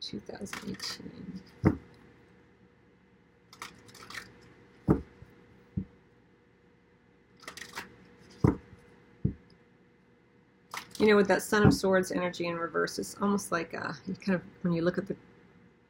2018. 0.01 1.10
you 11.00 11.08
know, 11.08 11.15
with 11.15 11.27
that 11.27 11.42
Son 11.42 11.65
of 11.65 11.74
Swords 11.74 12.12
energy 12.12 12.46
in 12.46 12.56
reverse, 12.56 13.00
it's 13.00 13.15
almost 13.20 13.51
like 13.51 13.74
uh, 13.74 13.94
you 14.06 14.13
kind 14.13 14.36
of 14.36 14.44
when 14.62 14.74
you 14.74 14.84
look 14.84 15.00
at 15.00 15.08
the 15.08 15.15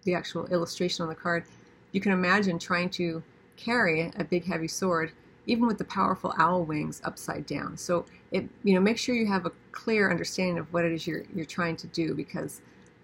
the 0.04 0.16
actual 0.16 0.46
illustration 0.46 1.04
on 1.04 1.10
the 1.10 1.16
card, 1.16 1.44
you 1.92 2.00
can 2.00 2.13
imagine 2.13 2.58
trying 2.58 2.90
to 2.92 3.22
carry 3.58 4.13
a 4.16 4.24
big 4.24 4.46
heavy 4.46 4.70
sword, 4.70 5.12
even 5.45 5.65
with 5.67 5.77
the 5.77 5.83
powerful 5.85 6.33
owl 6.38 6.63
wings 6.63 7.01
upside 7.03 7.45
down. 7.45 7.77
So 7.77 8.05
it 8.31 8.47
you 8.63 8.73
know 8.75 8.81
make 8.81 8.97
sure 8.97 9.15
you 9.15 9.27
have 9.27 9.45
a 9.45 9.51
clear 9.71 10.09
understanding 10.09 10.57
of 10.57 10.71
what 10.73 10.85
it 10.85 10.91
is 10.91 11.05
you're 11.07 11.23
you're 11.35 11.45
trying 11.45 11.75
to 11.77 11.88
do 11.88 12.13
because 12.13 12.62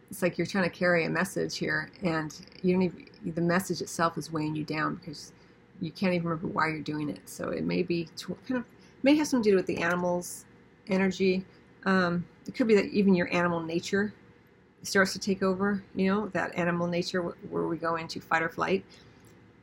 it's 0.10 0.22
like 0.22 0.38
you're 0.38 0.48
trying 0.48 0.64
to 0.64 0.76
carry 0.76 1.06
a 1.06 1.10
message 1.10 1.58
here, 1.58 1.92
and 2.04 2.36
you 2.62 2.74
don't 2.74 2.84
even 2.84 3.34
the 3.36 3.42
message 3.42 3.82
itself 3.82 4.18
is 4.18 4.32
weighing 4.32 4.56
you 4.56 4.64
down 4.64 4.96
because 4.96 5.34
you 5.82 5.92
can't 5.92 6.14
even 6.14 6.28
remember 6.28 6.48
why 6.48 6.70
you're 6.70 6.80
doing 6.80 7.10
it. 7.10 7.28
So 7.30 7.50
it 7.50 7.64
may 7.64 7.84
be 7.84 8.08
kind 8.48 8.60
of 8.60 8.66
may 9.04 9.16
have 9.16 9.28
something 9.28 9.44
to 9.44 9.50
do 9.52 9.56
with 9.56 9.68
the 9.68 9.78
animals 9.78 10.46
energy 10.88 11.46
um, 11.86 12.26
it 12.48 12.56
could 12.56 12.68
be 12.68 12.76
that 12.76 12.86
even 12.86 13.16
your 13.16 13.34
animal 13.34 13.62
nature 13.62 14.14
starts 14.84 15.14
to 15.14 15.20
take 15.20 15.44
over, 15.44 15.84
you 15.96 16.08
know, 16.14 16.28
that 16.30 16.56
animal 16.56 16.88
nature 16.88 17.22
where 17.22 17.68
we 17.68 17.78
go 17.78 17.96
into 17.96 18.20
fight 18.20 18.42
or 18.42 18.50
flight. 18.50 18.84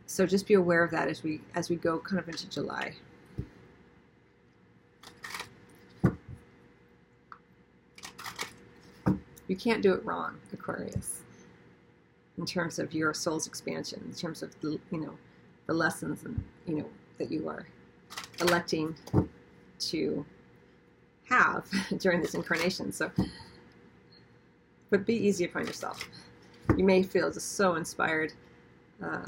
So 0.07 0.25
just 0.25 0.47
be 0.47 0.55
aware 0.55 0.83
of 0.85 0.91
that 0.93 1.09
as 1.09 1.23
we 1.23 1.41
as 1.55 1.69
we 1.69 1.77
go 1.77 1.99
kind 1.99 2.19
of 2.19 2.29
into 2.29 2.49
July. 2.49 2.95
You 9.49 9.55
can't 9.57 9.83
do 9.83 9.93
it 9.93 10.05
wrong, 10.05 10.39
Aquarius. 10.53 11.21
in 12.37 12.45
terms 12.45 12.79
of 12.79 12.93
your 12.93 13.15
soul's 13.15 13.47
expansion, 13.47 14.03
in 14.07 14.15
terms 14.15 14.43
of 14.43 14.59
the 14.61 14.79
you 14.91 15.01
know 15.01 15.19
the 15.67 15.75
lessons 15.75 16.25
and 16.25 16.43
you 16.67 16.77
know 16.77 16.87
that 17.19 17.31
you 17.31 17.49
are 17.49 17.67
electing 18.41 18.95
to 19.79 20.25
have 21.29 21.69
during 21.99 22.21
this 22.21 22.35
incarnation. 22.35 22.93
So, 22.93 23.11
but 24.91 25.05
be 25.05 25.15
easy 25.15 25.45
upon 25.45 25.67
yourself. 25.67 26.09
You 26.77 26.85
may 26.85 27.03
feel 27.03 27.31
just 27.33 27.53
so 27.57 27.75
inspired 27.75 28.33
uh, 29.03 29.27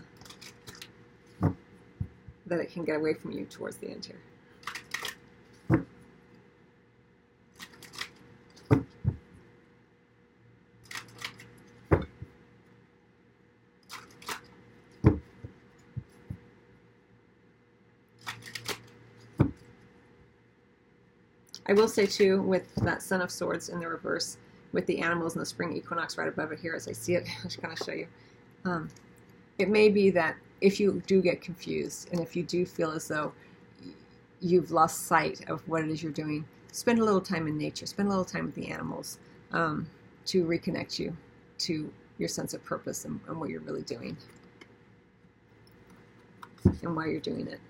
that 2.49 2.61
it 2.61 2.73
can 2.73 2.85
get 2.85 2.97
away 2.97 3.15
from 3.15 3.33
you 3.33 3.45
towards 3.45 3.77
the 3.77 3.89
end 3.89 4.07
here. 4.07 4.21
I 21.69 21.75
will 21.75 21.87
say 21.87 22.07
too, 22.07 22.41
with 22.43 22.75
that 22.77 23.03
Son 23.03 23.21
of 23.21 23.31
Swords 23.31 23.69
in 23.69 23.79
the 23.79 23.87
reverse, 23.87 24.39
with 24.73 24.87
the 24.87 25.01
animals 25.01 25.35
and 25.35 25.43
the 25.43 25.47
spring 25.47 25.77
equinox 25.77 26.17
right 26.17 26.29
above 26.29 26.51
it 26.51 26.59
here, 26.59 26.75
as 26.75 26.89
I 26.89 26.93
see 26.93 27.15
it, 27.15 27.29
I'll 27.37 27.43
just 27.43 27.61
kind 27.61 27.79
of 27.79 27.85
show 27.85 27.93
you. 27.93 28.07
Um, 28.65 28.89
it 29.59 29.69
may 29.69 29.91
be 29.91 30.09
that 30.11 30.37
if 30.61 30.81
you 30.81 31.03
do 31.07 31.23
get 31.23 31.41
confused 31.41 32.09
and 32.13 32.21
if 32.21 32.35
you 32.35 32.43
do 32.43 32.67
feel 32.67 32.91
as 32.91 33.09
though 33.09 33.33
you've 34.41 34.71
lost 34.71 35.07
sight 35.07 35.49
of 35.49 35.61
what 35.69 35.83
it 35.83 35.91
is 35.91 36.03
you're 36.03 36.13
doing, 36.13 36.45
spend 36.73 36.99
a 36.99 37.05
little 37.05 37.21
time 37.21 37.47
in 37.47 37.57
nature, 37.57 37.87
spend 37.87 38.09
a 38.09 38.11
little 38.11 38.25
time 38.25 38.47
with 38.47 38.55
the 38.55 38.69
animals 38.69 39.19
um, 39.53 39.89
to 40.27 40.45
reconnect 40.45 40.99
you 40.99 41.17
to 41.59 41.93
your 42.19 42.29
sense 42.29 42.55
of 42.55 42.65
purpose 42.65 43.05
and, 43.05 43.21
and 43.29 43.39
what 43.39 43.49
you're 43.49 43.61
really 43.61 43.83
doing 43.83 44.17
and 46.83 46.97
why 46.97 47.07
you're 47.07 47.21
doing 47.21 47.47
it. 47.47 47.61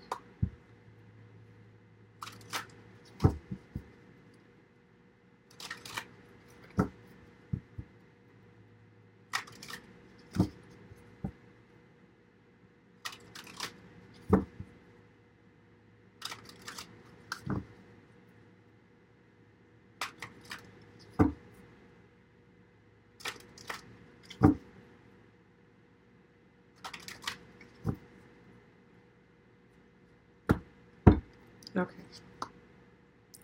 Okay. 31.79 31.95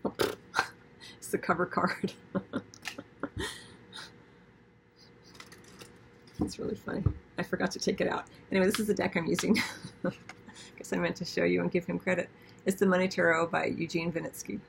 Oh, 0.03 0.13
it's 1.17 1.29
the 1.29 1.37
cover 1.37 1.65
card. 1.65 2.11
it's 6.41 6.59
really 6.59 6.75
funny. 6.75 7.01
I 7.37 7.43
forgot 7.43 7.71
to 7.71 7.79
take 7.79 8.01
it 8.01 8.09
out. 8.09 8.25
Anyway, 8.51 8.65
this 8.65 8.81
is 8.81 8.87
the 8.87 8.93
deck 8.93 9.15
I'm 9.15 9.25
using. 9.25 9.57
I 10.05 10.11
Guess 10.77 10.91
I 10.91 10.97
meant 10.97 11.15
to 11.15 11.25
show 11.25 11.45
you 11.45 11.61
and 11.61 11.71
give 11.71 11.85
him 11.85 11.97
credit. 11.97 12.29
It's 12.65 12.77
the 12.77 12.85
Money 12.85 13.07
Tarot 13.07 13.47
by 13.47 13.67
Eugene 13.67 14.11
Vinitsky. 14.11 14.59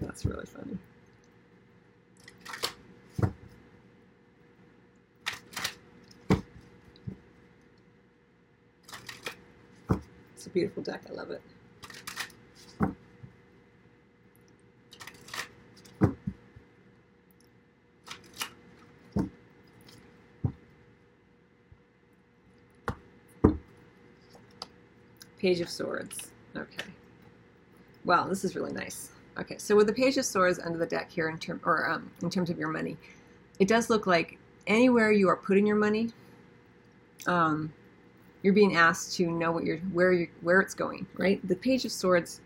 That's 0.00 0.26
really 0.26 0.46
funny. 0.46 0.78
It's 10.44 10.50
a 10.50 10.50
beautiful 10.50 10.73
deck. 10.84 11.02
I 11.10 11.12
love 11.12 11.30
it. 11.30 11.42
Page 25.38 25.60
of 25.60 25.68
Swords. 25.68 26.30
Okay. 26.56 26.84
Wow, 28.06 28.28
this 28.28 28.44
is 28.44 28.56
really 28.56 28.72
nice. 28.72 29.10
Okay, 29.38 29.58
so 29.58 29.76
with 29.76 29.86
the 29.86 29.92
Page 29.92 30.16
of 30.16 30.24
Swords 30.24 30.58
under 30.58 30.78
the 30.78 30.86
deck 30.86 31.10
here, 31.10 31.28
in 31.28 31.38
term 31.38 31.60
or 31.66 31.90
um, 31.90 32.10
in 32.22 32.30
terms 32.30 32.48
of 32.48 32.58
your 32.58 32.68
money, 32.68 32.96
it 33.58 33.68
does 33.68 33.90
look 33.90 34.06
like 34.06 34.38
anywhere 34.66 35.12
you 35.12 35.28
are 35.28 35.36
putting 35.36 35.66
your 35.66 35.76
money, 35.76 36.12
um, 37.26 37.72
you're 38.44 38.52
being 38.52 38.76
asked 38.76 39.16
to 39.16 39.26
know 39.26 39.50
what 39.50 39.64
you're 39.64 39.78
where 39.78 40.12
you 40.12 40.28
where 40.42 40.60
it's 40.60 40.74
going. 40.74 41.06
Right? 41.16 41.40
The 41.48 41.56
Page 41.56 41.84
of 41.84 41.90
Swords 41.90 42.40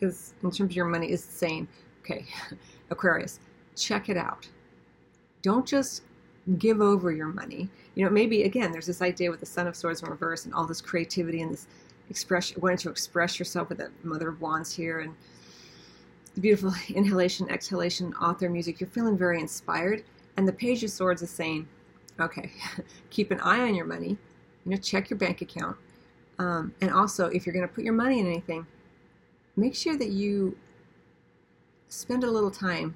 is 0.00 0.34
in 0.42 0.50
terms 0.50 0.70
of 0.70 0.72
your 0.72 0.86
money 0.86 1.12
is 1.12 1.22
saying, 1.22 1.68
okay, 2.00 2.24
Aquarius, 2.90 3.38
check 3.76 4.08
it 4.08 4.16
out. 4.16 4.48
Don't 5.42 5.66
just 5.66 6.02
give 6.58 6.80
over 6.80 7.12
your 7.12 7.26
money. 7.26 7.68
You 7.94 8.04
know, 8.04 8.10
maybe 8.10 8.44
again, 8.44 8.72
there's 8.72 8.86
this 8.86 9.02
idea 9.02 9.30
with 9.30 9.40
the 9.40 9.46
Son 9.46 9.66
of 9.66 9.76
Swords 9.76 10.02
in 10.02 10.08
reverse 10.08 10.46
and 10.46 10.54
all 10.54 10.66
this 10.66 10.80
creativity 10.80 11.42
and 11.42 11.52
this 11.52 11.66
expression, 12.08 12.58
wanting 12.60 12.78
to 12.78 12.90
express 12.90 13.38
yourself 13.38 13.68
with 13.68 13.78
the 13.78 13.90
Mother 14.02 14.30
of 14.30 14.40
Wands 14.40 14.74
here 14.74 15.00
and 15.00 15.14
the 16.34 16.40
beautiful 16.40 16.72
inhalation, 16.94 17.48
exhalation, 17.50 18.14
author 18.14 18.48
music. 18.48 18.80
You're 18.80 18.88
feeling 18.88 19.18
very 19.18 19.38
inspired, 19.38 20.02
and 20.38 20.48
the 20.48 20.52
Page 20.52 20.82
of 20.82 20.90
Swords 20.90 21.20
is 21.20 21.30
saying, 21.30 21.68
okay, 22.18 22.50
keep 23.10 23.30
an 23.30 23.40
eye 23.40 23.60
on 23.60 23.74
your 23.74 23.86
money. 23.86 24.16
You 24.64 24.72
know, 24.72 24.76
check 24.76 25.10
your 25.10 25.18
bank 25.18 25.40
account, 25.40 25.76
um, 26.38 26.74
and 26.80 26.90
also 26.90 27.26
if 27.26 27.46
you're 27.46 27.54
going 27.54 27.66
to 27.66 27.74
put 27.74 27.84
your 27.84 27.94
money 27.94 28.20
in 28.20 28.26
anything, 28.26 28.66
make 29.56 29.74
sure 29.74 29.96
that 29.96 30.10
you 30.10 30.56
spend 31.88 32.24
a 32.24 32.30
little 32.30 32.50
time 32.50 32.94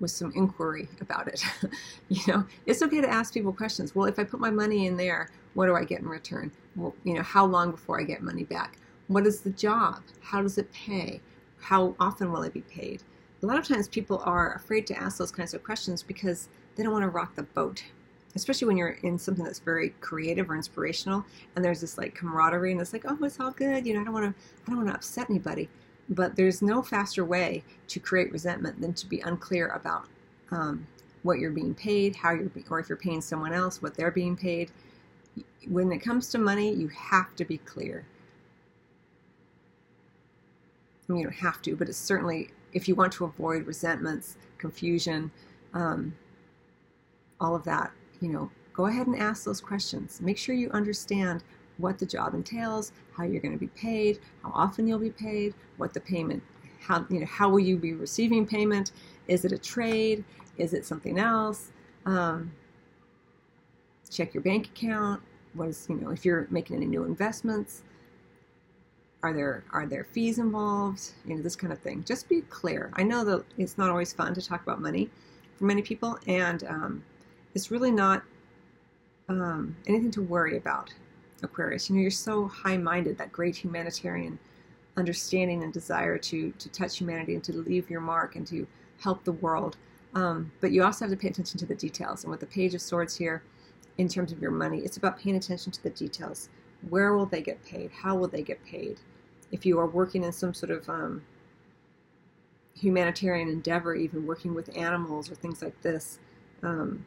with 0.00 0.10
some 0.10 0.32
inquiry 0.34 0.88
about 1.00 1.28
it. 1.28 1.42
you 2.08 2.20
know, 2.28 2.44
it's 2.66 2.82
okay 2.82 3.00
to 3.00 3.08
ask 3.08 3.34
people 3.34 3.52
questions. 3.52 3.94
Well, 3.94 4.06
if 4.06 4.18
I 4.18 4.24
put 4.24 4.40
my 4.40 4.50
money 4.50 4.86
in 4.86 4.96
there, 4.96 5.30
what 5.54 5.66
do 5.66 5.74
I 5.74 5.84
get 5.84 6.00
in 6.00 6.08
return? 6.08 6.52
Well, 6.76 6.94
you 7.04 7.14
know, 7.14 7.22
how 7.22 7.44
long 7.44 7.72
before 7.72 8.00
I 8.00 8.04
get 8.04 8.22
money 8.22 8.44
back? 8.44 8.78
What 9.08 9.26
is 9.26 9.40
the 9.40 9.50
job? 9.50 10.02
How 10.20 10.42
does 10.42 10.58
it 10.58 10.70
pay? 10.72 11.20
How 11.58 11.96
often 11.98 12.30
will 12.30 12.42
it 12.42 12.52
be 12.52 12.60
paid? 12.60 13.02
A 13.42 13.46
lot 13.46 13.58
of 13.58 13.66
times 13.66 13.88
people 13.88 14.22
are 14.24 14.54
afraid 14.54 14.86
to 14.88 14.98
ask 14.98 15.18
those 15.18 15.32
kinds 15.32 15.54
of 15.54 15.64
questions 15.64 16.02
because 16.02 16.48
they 16.76 16.82
don't 16.82 16.92
want 16.92 17.04
to 17.04 17.08
rock 17.08 17.34
the 17.34 17.42
boat. 17.42 17.82
Especially 18.38 18.66
when 18.66 18.76
you're 18.76 18.98
in 19.02 19.18
something 19.18 19.44
that's 19.44 19.58
very 19.58 19.90
creative 20.00 20.48
or 20.50 20.56
inspirational 20.56 21.24
and 21.54 21.64
there's 21.64 21.80
this 21.80 21.98
like 21.98 22.14
camaraderie 22.14 22.72
and 22.72 22.80
it's 22.80 22.92
like, 22.92 23.04
oh, 23.06 23.18
it's 23.22 23.40
all 23.40 23.50
good. 23.50 23.86
You 23.86 23.94
know, 23.94 24.00
I 24.00 24.04
don't 24.04 24.14
want 24.14 24.36
to 24.36 24.42
I 24.66 24.70
don't 24.70 24.76
want 24.78 24.88
to 24.88 24.94
upset 24.94 25.28
anybody. 25.28 25.68
But 26.08 26.36
there's 26.36 26.62
no 26.62 26.82
faster 26.82 27.24
way 27.24 27.64
to 27.88 28.00
create 28.00 28.32
resentment 28.32 28.80
than 28.80 28.94
to 28.94 29.06
be 29.06 29.20
unclear 29.20 29.68
about 29.68 30.06
um, 30.50 30.86
what 31.22 31.38
you're 31.38 31.50
being 31.50 31.74
paid, 31.74 32.16
how 32.16 32.32
you're, 32.32 32.50
or 32.70 32.80
if 32.80 32.88
you're 32.88 32.96
paying 32.96 33.20
someone 33.20 33.52
else, 33.52 33.82
what 33.82 33.94
they're 33.94 34.10
being 34.10 34.36
paid. 34.36 34.70
When 35.66 35.92
it 35.92 35.98
comes 35.98 36.28
to 36.30 36.38
money, 36.38 36.72
you 36.72 36.88
have 36.88 37.36
to 37.36 37.44
be 37.44 37.58
clear. 37.58 38.06
I 41.08 41.12
mean, 41.12 41.20
you 41.20 41.26
don't 41.26 41.36
have 41.36 41.60
to, 41.62 41.76
but 41.76 41.88
it's 41.88 41.98
certainly 41.98 42.50
if 42.72 42.88
you 42.88 42.94
want 42.94 43.12
to 43.14 43.24
avoid 43.24 43.66
resentments, 43.66 44.36
confusion, 44.58 45.30
um, 45.74 46.14
all 47.40 47.54
of 47.54 47.64
that, 47.64 47.92
you 48.20 48.28
know, 48.28 48.50
go 48.72 48.86
ahead 48.86 49.06
and 49.06 49.16
ask 49.16 49.44
those 49.44 49.60
questions. 49.60 50.20
Make 50.20 50.38
sure 50.38 50.54
you 50.54 50.70
understand 50.70 51.42
what 51.78 51.98
the 51.98 52.06
job 52.06 52.34
entails, 52.34 52.92
how 53.16 53.24
you're 53.24 53.40
going 53.40 53.52
to 53.52 53.58
be 53.58 53.68
paid, 53.68 54.18
how 54.42 54.50
often 54.54 54.86
you'll 54.86 54.98
be 54.98 55.10
paid, 55.10 55.54
what 55.76 55.94
the 55.94 56.00
payment, 56.00 56.42
how 56.80 57.06
you 57.08 57.20
know, 57.20 57.26
how 57.26 57.48
will 57.48 57.60
you 57.60 57.76
be 57.76 57.92
receiving 57.92 58.46
payment? 58.46 58.92
Is 59.28 59.44
it 59.44 59.52
a 59.52 59.58
trade? 59.58 60.24
Is 60.56 60.74
it 60.74 60.84
something 60.84 61.18
else? 61.18 61.70
Um, 62.04 62.52
check 64.10 64.34
your 64.34 64.42
bank 64.42 64.66
account. 64.66 65.22
What 65.54 65.68
is 65.68 65.86
you 65.88 65.96
know 65.96 66.10
if 66.10 66.24
you're 66.24 66.46
making 66.50 66.76
any 66.76 66.86
new 66.86 67.04
investments? 67.04 67.82
Are 69.22 69.32
there 69.32 69.64
are 69.72 69.86
there 69.86 70.04
fees 70.04 70.38
involved? 70.38 71.12
You 71.26 71.36
know 71.36 71.42
this 71.42 71.56
kind 71.56 71.72
of 71.72 71.78
thing. 71.80 72.04
Just 72.04 72.28
be 72.28 72.42
clear. 72.42 72.90
I 72.94 73.02
know 73.02 73.24
that 73.24 73.44
it's 73.56 73.78
not 73.78 73.90
always 73.90 74.12
fun 74.12 74.34
to 74.34 74.42
talk 74.42 74.62
about 74.62 74.80
money 74.80 75.10
for 75.56 75.64
many 75.64 75.82
people, 75.82 76.18
and 76.26 76.64
um, 76.64 77.04
it's 77.58 77.72
really 77.72 77.90
not 77.90 78.22
um, 79.28 79.76
anything 79.88 80.12
to 80.12 80.22
worry 80.22 80.56
about. 80.56 80.94
Aquarius. 81.42 81.88
You 81.88 81.96
know, 81.96 82.02
you're 82.02 82.10
so 82.10 82.46
high-minded, 82.46 83.18
that 83.18 83.32
great 83.32 83.56
humanitarian 83.56 84.38
understanding 84.96 85.62
and 85.64 85.72
desire 85.72 86.18
to 86.18 86.52
to 86.52 86.68
touch 86.68 86.98
humanity 86.98 87.34
and 87.34 87.44
to 87.44 87.52
leave 87.52 87.90
your 87.90 88.00
mark 88.00 88.36
and 88.36 88.46
to 88.46 88.66
help 89.00 89.24
the 89.24 89.32
world. 89.32 89.76
Um, 90.14 90.52
but 90.60 90.70
you 90.70 90.84
also 90.84 91.04
have 91.04 91.10
to 91.10 91.16
pay 91.16 91.28
attention 91.28 91.58
to 91.58 91.66
the 91.66 91.74
details. 91.74 92.22
And 92.22 92.30
with 92.30 92.40
the 92.40 92.46
Page 92.46 92.74
of 92.74 92.80
Swords 92.80 93.16
here, 93.16 93.42
in 93.98 94.08
terms 94.08 94.30
of 94.32 94.40
your 94.40 94.52
money, 94.52 94.78
it's 94.78 94.96
about 94.96 95.18
paying 95.18 95.36
attention 95.36 95.72
to 95.72 95.82
the 95.82 95.90
details. 95.90 96.48
Where 96.88 97.16
will 97.16 97.26
they 97.26 97.42
get 97.42 97.64
paid? 97.64 97.90
How 97.90 98.14
will 98.14 98.28
they 98.28 98.42
get 98.42 98.64
paid? 98.64 98.98
If 99.50 99.66
you 99.66 99.80
are 99.80 99.86
working 99.86 100.22
in 100.22 100.32
some 100.32 100.54
sort 100.54 100.70
of 100.70 100.88
um, 100.88 101.22
humanitarian 102.74 103.48
endeavor, 103.48 103.94
even 103.94 104.26
working 104.26 104.54
with 104.54 104.76
animals 104.76 105.30
or 105.30 105.34
things 105.34 105.60
like 105.60 105.80
this, 105.82 106.20
um, 106.62 107.04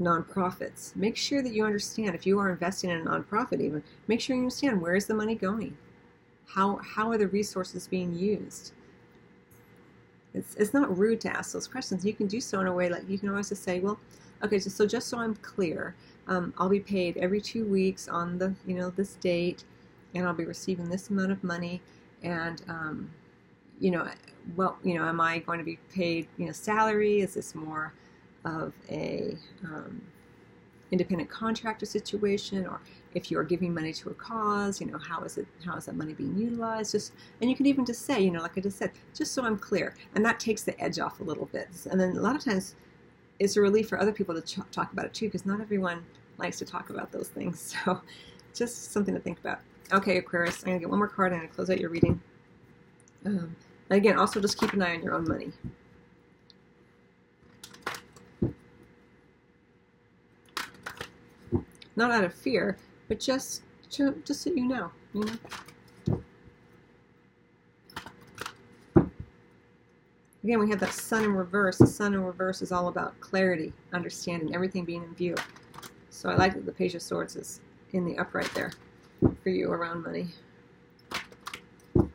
nonprofits. 0.00 0.94
Make 0.96 1.16
sure 1.16 1.42
that 1.42 1.52
you 1.52 1.64
understand 1.64 2.14
if 2.14 2.26
you 2.26 2.38
are 2.38 2.50
investing 2.50 2.90
in 2.90 3.00
a 3.00 3.04
nonprofit, 3.04 3.60
even 3.60 3.82
make 4.06 4.20
sure 4.20 4.36
you 4.36 4.42
understand 4.42 4.80
where 4.80 4.94
is 4.94 5.06
the 5.06 5.14
money 5.14 5.34
going, 5.34 5.76
how 6.46 6.76
how 6.76 7.10
are 7.10 7.18
the 7.18 7.28
resources 7.28 7.88
being 7.88 8.14
used. 8.14 8.72
It's 10.34 10.54
it's 10.56 10.74
not 10.74 10.96
rude 10.96 11.20
to 11.22 11.36
ask 11.36 11.52
those 11.52 11.66
questions. 11.66 12.04
You 12.04 12.12
can 12.12 12.26
do 12.26 12.40
so 12.40 12.60
in 12.60 12.66
a 12.66 12.72
way 12.72 12.88
like 12.88 13.08
you 13.08 13.18
can 13.18 13.28
always 13.28 13.48
just 13.48 13.64
say, 13.64 13.80
well, 13.80 13.98
okay, 14.42 14.58
so, 14.58 14.86
just 14.86 15.08
so 15.08 15.18
I'm 15.18 15.34
clear, 15.36 15.94
um, 16.26 16.54
I'll 16.58 16.68
be 16.68 16.80
paid 16.80 17.16
every 17.16 17.40
two 17.40 17.64
weeks 17.64 18.08
on 18.08 18.38
the 18.38 18.54
you 18.66 18.74
know 18.74 18.90
this 18.90 19.14
date, 19.16 19.64
and 20.14 20.26
I'll 20.26 20.34
be 20.34 20.44
receiving 20.44 20.88
this 20.88 21.10
amount 21.10 21.32
of 21.32 21.42
money, 21.42 21.80
and 22.22 22.62
um, 22.68 23.10
you 23.80 23.90
know, 23.90 24.06
well, 24.56 24.78
you 24.84 24.94
know, 24.94 25.04
am 25.04 25.20
I 25.20 25.40
going 25.40 25.58
to 25.58 25.64
be 25.64 25.78
paid 25.92 26.28
you 26.36 26.46
know 26.46 26.52
salary? 26.52 27.20
Is 27.20 27.34
this 27.34 27.54
more 27.54 27.92
of 28.56 28.72
a 28.90 29.36
um, 29.64 30.00
independent 30.90 31.28
contractor 31.30 31.86
situation, 31.86 32.66
or 32.66 32.80
if 33.14 33.30
you 33.30 33.38
are 33.38 33.44
giving 33.44 33.72
money 33.74 33.92
to 33.92 34.10
a 34.10 34.14
cause, 34.14 34.80
you 34.80 34.86
know, 34.86 34.98
how 34.98 35.22
is 35.22 35.38
it, 35.38 35.46
how 35.64 35.76
is 35.76 35.86
that 35.86 35.96
money 35.96 36.14
being 36.14 36.36
utilized? 36.36 36.92
Just, 36.92 37.12
and 37.40 37.50
you 37.50 37.56
can 37.56 37.66
even 37.66 37.84
just 37.84 38.02
say, 38.06 38.20
you 38.20 38.30
know, 38.30 38.40
like 38.40 38.56
I 38.56 38.60
just 38.60 38.78
said, 38.78 38.92
just 39.14 39.32
so 39.32 39.44
I'm 39.44 39.58
clear, 39.58 39.94
and 40.14 40.24
that 40.24 40.40
takes 40.40 40.62
the 40.62 40.78
edge 40.82 40.98
off 40.98 41.20
a 41.20 41.24
little 41.24 41.46
bit. 41.46 41.68
And 41.90 42.00
then 42.00 42.16
a 42.16 42.20
lot 42.20 42.36
of 42.36 42.44
times, 42.44 42.74
it's 43.38 43.56
a 43.56 43.60
relief 43.60 43.88
for 43.88 44.00
other 44.00 44.12
people 44.12 44.34
to 44.34 44.42
ch- 44.42 44.70
talk 44.72 44.92
about 44.92 45.04
it 45.06 45.14
too, 45.14 45.26
because 45.26 45.46
not 45.46 45.60
everyone 45.60 46.04
likes 46.38 46.58
to 46.58 46.64
talk 46.64 46.90
about 46.90 47.12
those 47.12 47.28
things. 47.28 47.74
So, 47.84 48.00
just 48.54 48.90
something 48.92 49.14
to 49.14 49.20
think 49.20 49.38
about. 49.38 49.60
Okay, 49.92 50.16
Aquarius, 50.16 50.62
I'm 50.62 50.70
gonna 50.70 50.80
get 50.80 50.90
one 50.90 50.98
more 50.98 51.06
card 51.06 51.32
and 51.32 51.40
I'm 51.40 51.46
gonna 51.46 51.54
close 51.54 51.70
out 51.70 51.78
your 51.78 51.90
reading. 51.90 52.20
Um, 53.24 53.54
and 53.90 53.96
again, 53.96 54.18
also 54.18 54.40
just 54.40 54.58
keep 54.58 54.72
an 54.72 54.82
eye 54.82 54.94
on 54.94 55.02
your 55.02 55.14
own 55.14 55.28
money. 55.28 55.52
Not 61.98 62.12
out 62.12 62.22
of 62.22 62.32
fear, 62.32 62.78
but 63.08 63.18
just 63.18 63.62
to, 63.90 64.22
just 64.24 64.42
so 64.42 64.50
you 64.50 64.68
know, 64.68 64.92
you 65.12 65.24
know. 65.24 65.32
Again, 70.44 70.60
we 70.60 70.70
have 70.70 70.78
that 70.78 70.92
sun 70.92 71.24
in 71.24 71.32
reverse. 71.32 71.78
The 71.78 71.88
sun 71.88 72.14
in 72.14 72.22
reverse 72.22 72.62
is 72.62 72.70
all 72.70 72.86
about 72.86 73.18
clarity, 73.18 73.72
understanding, 73.92 74.54
everything 74.54 74.84
being 74.84 75.02
in 75.02 75.12
view. 75.16 75.34
So 76.10 76.28
I 76.28 76.36
like 76.36 76.54
that 76.54 76.66
the 76.66 76.72
Page 76.72 76.94
of 76.94 77.02
Swords 77.02 77.34
is 77.34 77.60
in 77.90 78.04
the 78.04 78.16
upright 78.16 78.54
there 78.54 78.70
for 79.42 79.48
you 79.48 79.72
around 79.72 80.04
money. 80.04 80.28
All 81.96 82.08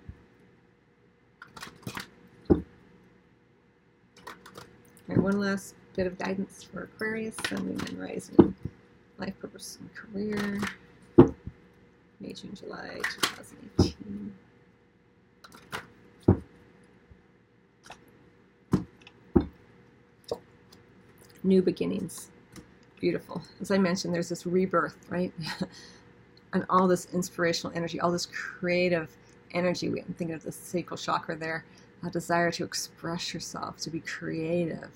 right, 5.10 5.17
one 5.17 5.41
last 5.41 5.76
bit 5.98 6.08
of 6.08 6.17
guidance 6.17 6.63
for 6.63 6.84
Aquarius, 6.84 7.36
Sun, 7.50 7.65
Moon, 7.65 7.82
and 7.86 8.00
Rising. 8.00 8.56
Life, 9.24 9.40
purpose, 9.40 9.78
and 9.80 9.90
career. 9.96 10.60
May, 12.20 12.34
June, 12.34 12.54
July 12.54 13.00
2018. 13.48 14.34
New 21.42 21.62
beginnings. 21.62 22.32
Beautiful. 23.00 23.42
As 23.62 23.72
I 23.72 23.78
mentioned, 23.78 24.14
there's 24.14 24.28
this 24.28 24.46
rebirth, 24.46 24.98
right? 25.08 25.32
and 26.54 26.66
all 26.70 26.90
this 26.90 27.08
inspirational 27.14 27.74
energy, 27.78 28.02
all 28.02 28.12
this 28.12 28.26
creative 28.26 29.16
energy. 29.54 29.88
I'm 29.88 30.14
thinking 30.18 30.36
of 30.36 30.44
the 30.44 30.52
sacral 30.52 30.98
chakra 30.98 31.38
there, 31.38 31.64
a 32.06 32.10
desire 32.10 32.52
to 32.52 32.66
express 32.66 33.34
yourself, 33.34 33.78
to 33.78 33.90
be 33.90 34.02
creative. 34.02 34.90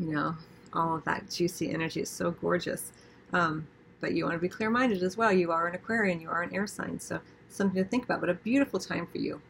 You 0.00 0.12
know, 0.14 0.36
all 0.72 0.94
of 0.94 1.04
that 1.04 1.28
juicy 1.28 1.70
energy 1.70 2.00
is 2.00 2.08
so 2.08 2.30
gorgeous. 2.30 2.92
Um, 3.32 3.66
but 4.00 4.12
you 4.12 4.24
want 4.24 4.34
to 4.34 4.40
be 4.40 4.48
clear 4.48 4.70
minded 4.70 5.02
as 5.02 5.16
well. 5.16 5.32
You 5.32 5.50
are 5.50 5.66
an 5.66 5.74
Aquarian, 5.74 6.20
you 6.20 6.30
are 6.30 6.42
an 6.42 6.54
air 6.54 6.66
sign, 6.66 7.00
so 7.00 7.20
something 7.48 7.82
to 7.82 7.88
think 7.88 8.04
about. 8.04 8.20
But 8.20 8.30
a 8.30 8.34
beautiful 8.34 8.78
time 8.78 9.06
for 9.06 9.18
you. 9.18 9.40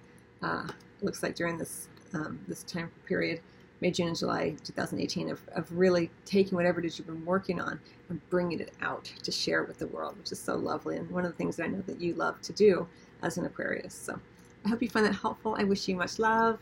Uh, 0.42 0.68
looks 1.02 1.22
like 1.22 1.34
during 1.34 1.58
this 1.58 1.88
um, 2.14 2.40
this 2.48 2.62
time 2.62 2.90
period, 3.06 3.40
May, 3.80 3.90
June, 3.90 4.08
and 4.08 4.16
July 4.16 4.56
2018, 4.64 5.30
of, 5.30 5.40
of 5.52 5.70
really 5.76 6.10
taking 6.24 6.56
whatever 6.56 6.80
it 6.80 6.86
is 6.86 6.98
you've 6.98 7.06
been 7.06 7.24
working 7.24 7.60
on 7.60 7.78
and 8.08 8.30
bringing 8.30 8.60
it 8.60 8.72
out 8.80 9.12
to 9.22 9.30
share 9.30 9.64
with 9.64 9.78
the 9.78 9.86
world, 9.88 10.16
which 10.18 10.32
is 10.32 10.40
so 10.40 10.56
lovely. 10.56 10.96
And 10.96 11.10
one 11.10 11.24
of 11.24 11.32
the 11.32 11.36
things 11.36 11.56
that 11.56 11.64
I 11.64 11.66
know 11.66 11.82
that 11.86 12.00
you 12.00 12.14
love 12.14 12.40
to 12.42 12.52
do 12.52 12.88
as 13.22 13.36
an 13.36 13.44
Aquarius. 13.44 13.94
So 13.94 14.18
I 14.64 14.68
hope 14.68 14.82
you 14.82 14.88
find 14.88 15.06
that 15.06 15.14
helpful. 15.14 15.56
I 15.58 15.64
wish 15.64 15.86
you 15.86 15.96
much 15.96 16.18
love 16.18 16.58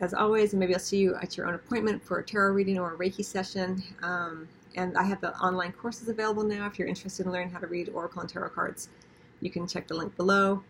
as 0.00 0.12
always, 0.12 0.52
and 0.52 0.60
maybe 0.60 0.74
I'll 0.74 0.80
see 0.80 0.98
you 0.98 1.14
at 1.16 1.36
your 1.36 1.46
own 1.46 1.54
appointment 1.54 2.02
for 2.02 2.18
a 2.18 2.24
tarot 2.24 2.52
reading 2.52 2.78
or 2.78 2.94
a 2.94 2.96
Reiki 2.96 3.24
session. 3.24 3.82
Um, 4.02 4.48
and 4.76 4.96
I 4.96 5.04
have 5.04 5.20
the 5.20 5.34
online 5.38 5.72
courses 5.72 6.08
available 6.08 6.44
now 6.44 6.66
if 6.66 6.78
you're 6.78 6.88
interested 6.88 7.26
in 7.26 7.32
learning 7.32 7.50
how 7.50 7.58
to 7.58 7.66
read 7.66 7.88
Oracle 7.88 8.20
and 8.20 8.30
Tarot 8.30 8.50
cards. 8.50 8.88
You 9.40 9.50
can 9.50 9.66
check 9.66 9.88
the 9.88 9.94
link 9.94 10.16
below. 10.16 10.62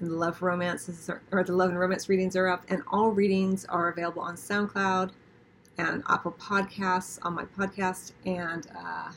And 0.00 0.10
the 0.10 0.16
love 0.16 0.42
romances 0.42 1.08
are, 1.08 1.22
or 1.30 1.44
the 1.44 1.52
love 1.52 1.70
and 1.70 1.78
romance 1.78 2.08
readings 2.08 2.34
are 2.34 2.48
up, 2.48 2.64
and 2.68 2.82
all 2.88 3.10
readings 3.10 3.64
are 3.66 3.88
available 3.90 4.22
on 4.22 4.34
SoundCloud 4.34 5.12
and 5.78 6.02
Apple 6.08 6.32
Podcasts 6.32 7.18
on 7.22 7.34
my 7.34 7.44
podcast, 7.44 8.12
and 8.26 8.66
uh, 8.76 9.12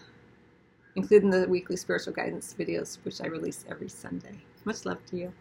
including 0.95 1.31
the 1.31 1.47
weekly 1.47 1.77
spiritual 1.77 2.13
guidance 2.13 2.55
videos, 2.57 2.99
which 3.03 3.21
I 3.21 3.27
release 3.27 3.65
every 3.69 3.89
Sunday. 3.89 4.37
Much 4.65 4.85
love 4.85 5.03
to 5.07 5.17
you. 5.17 5.33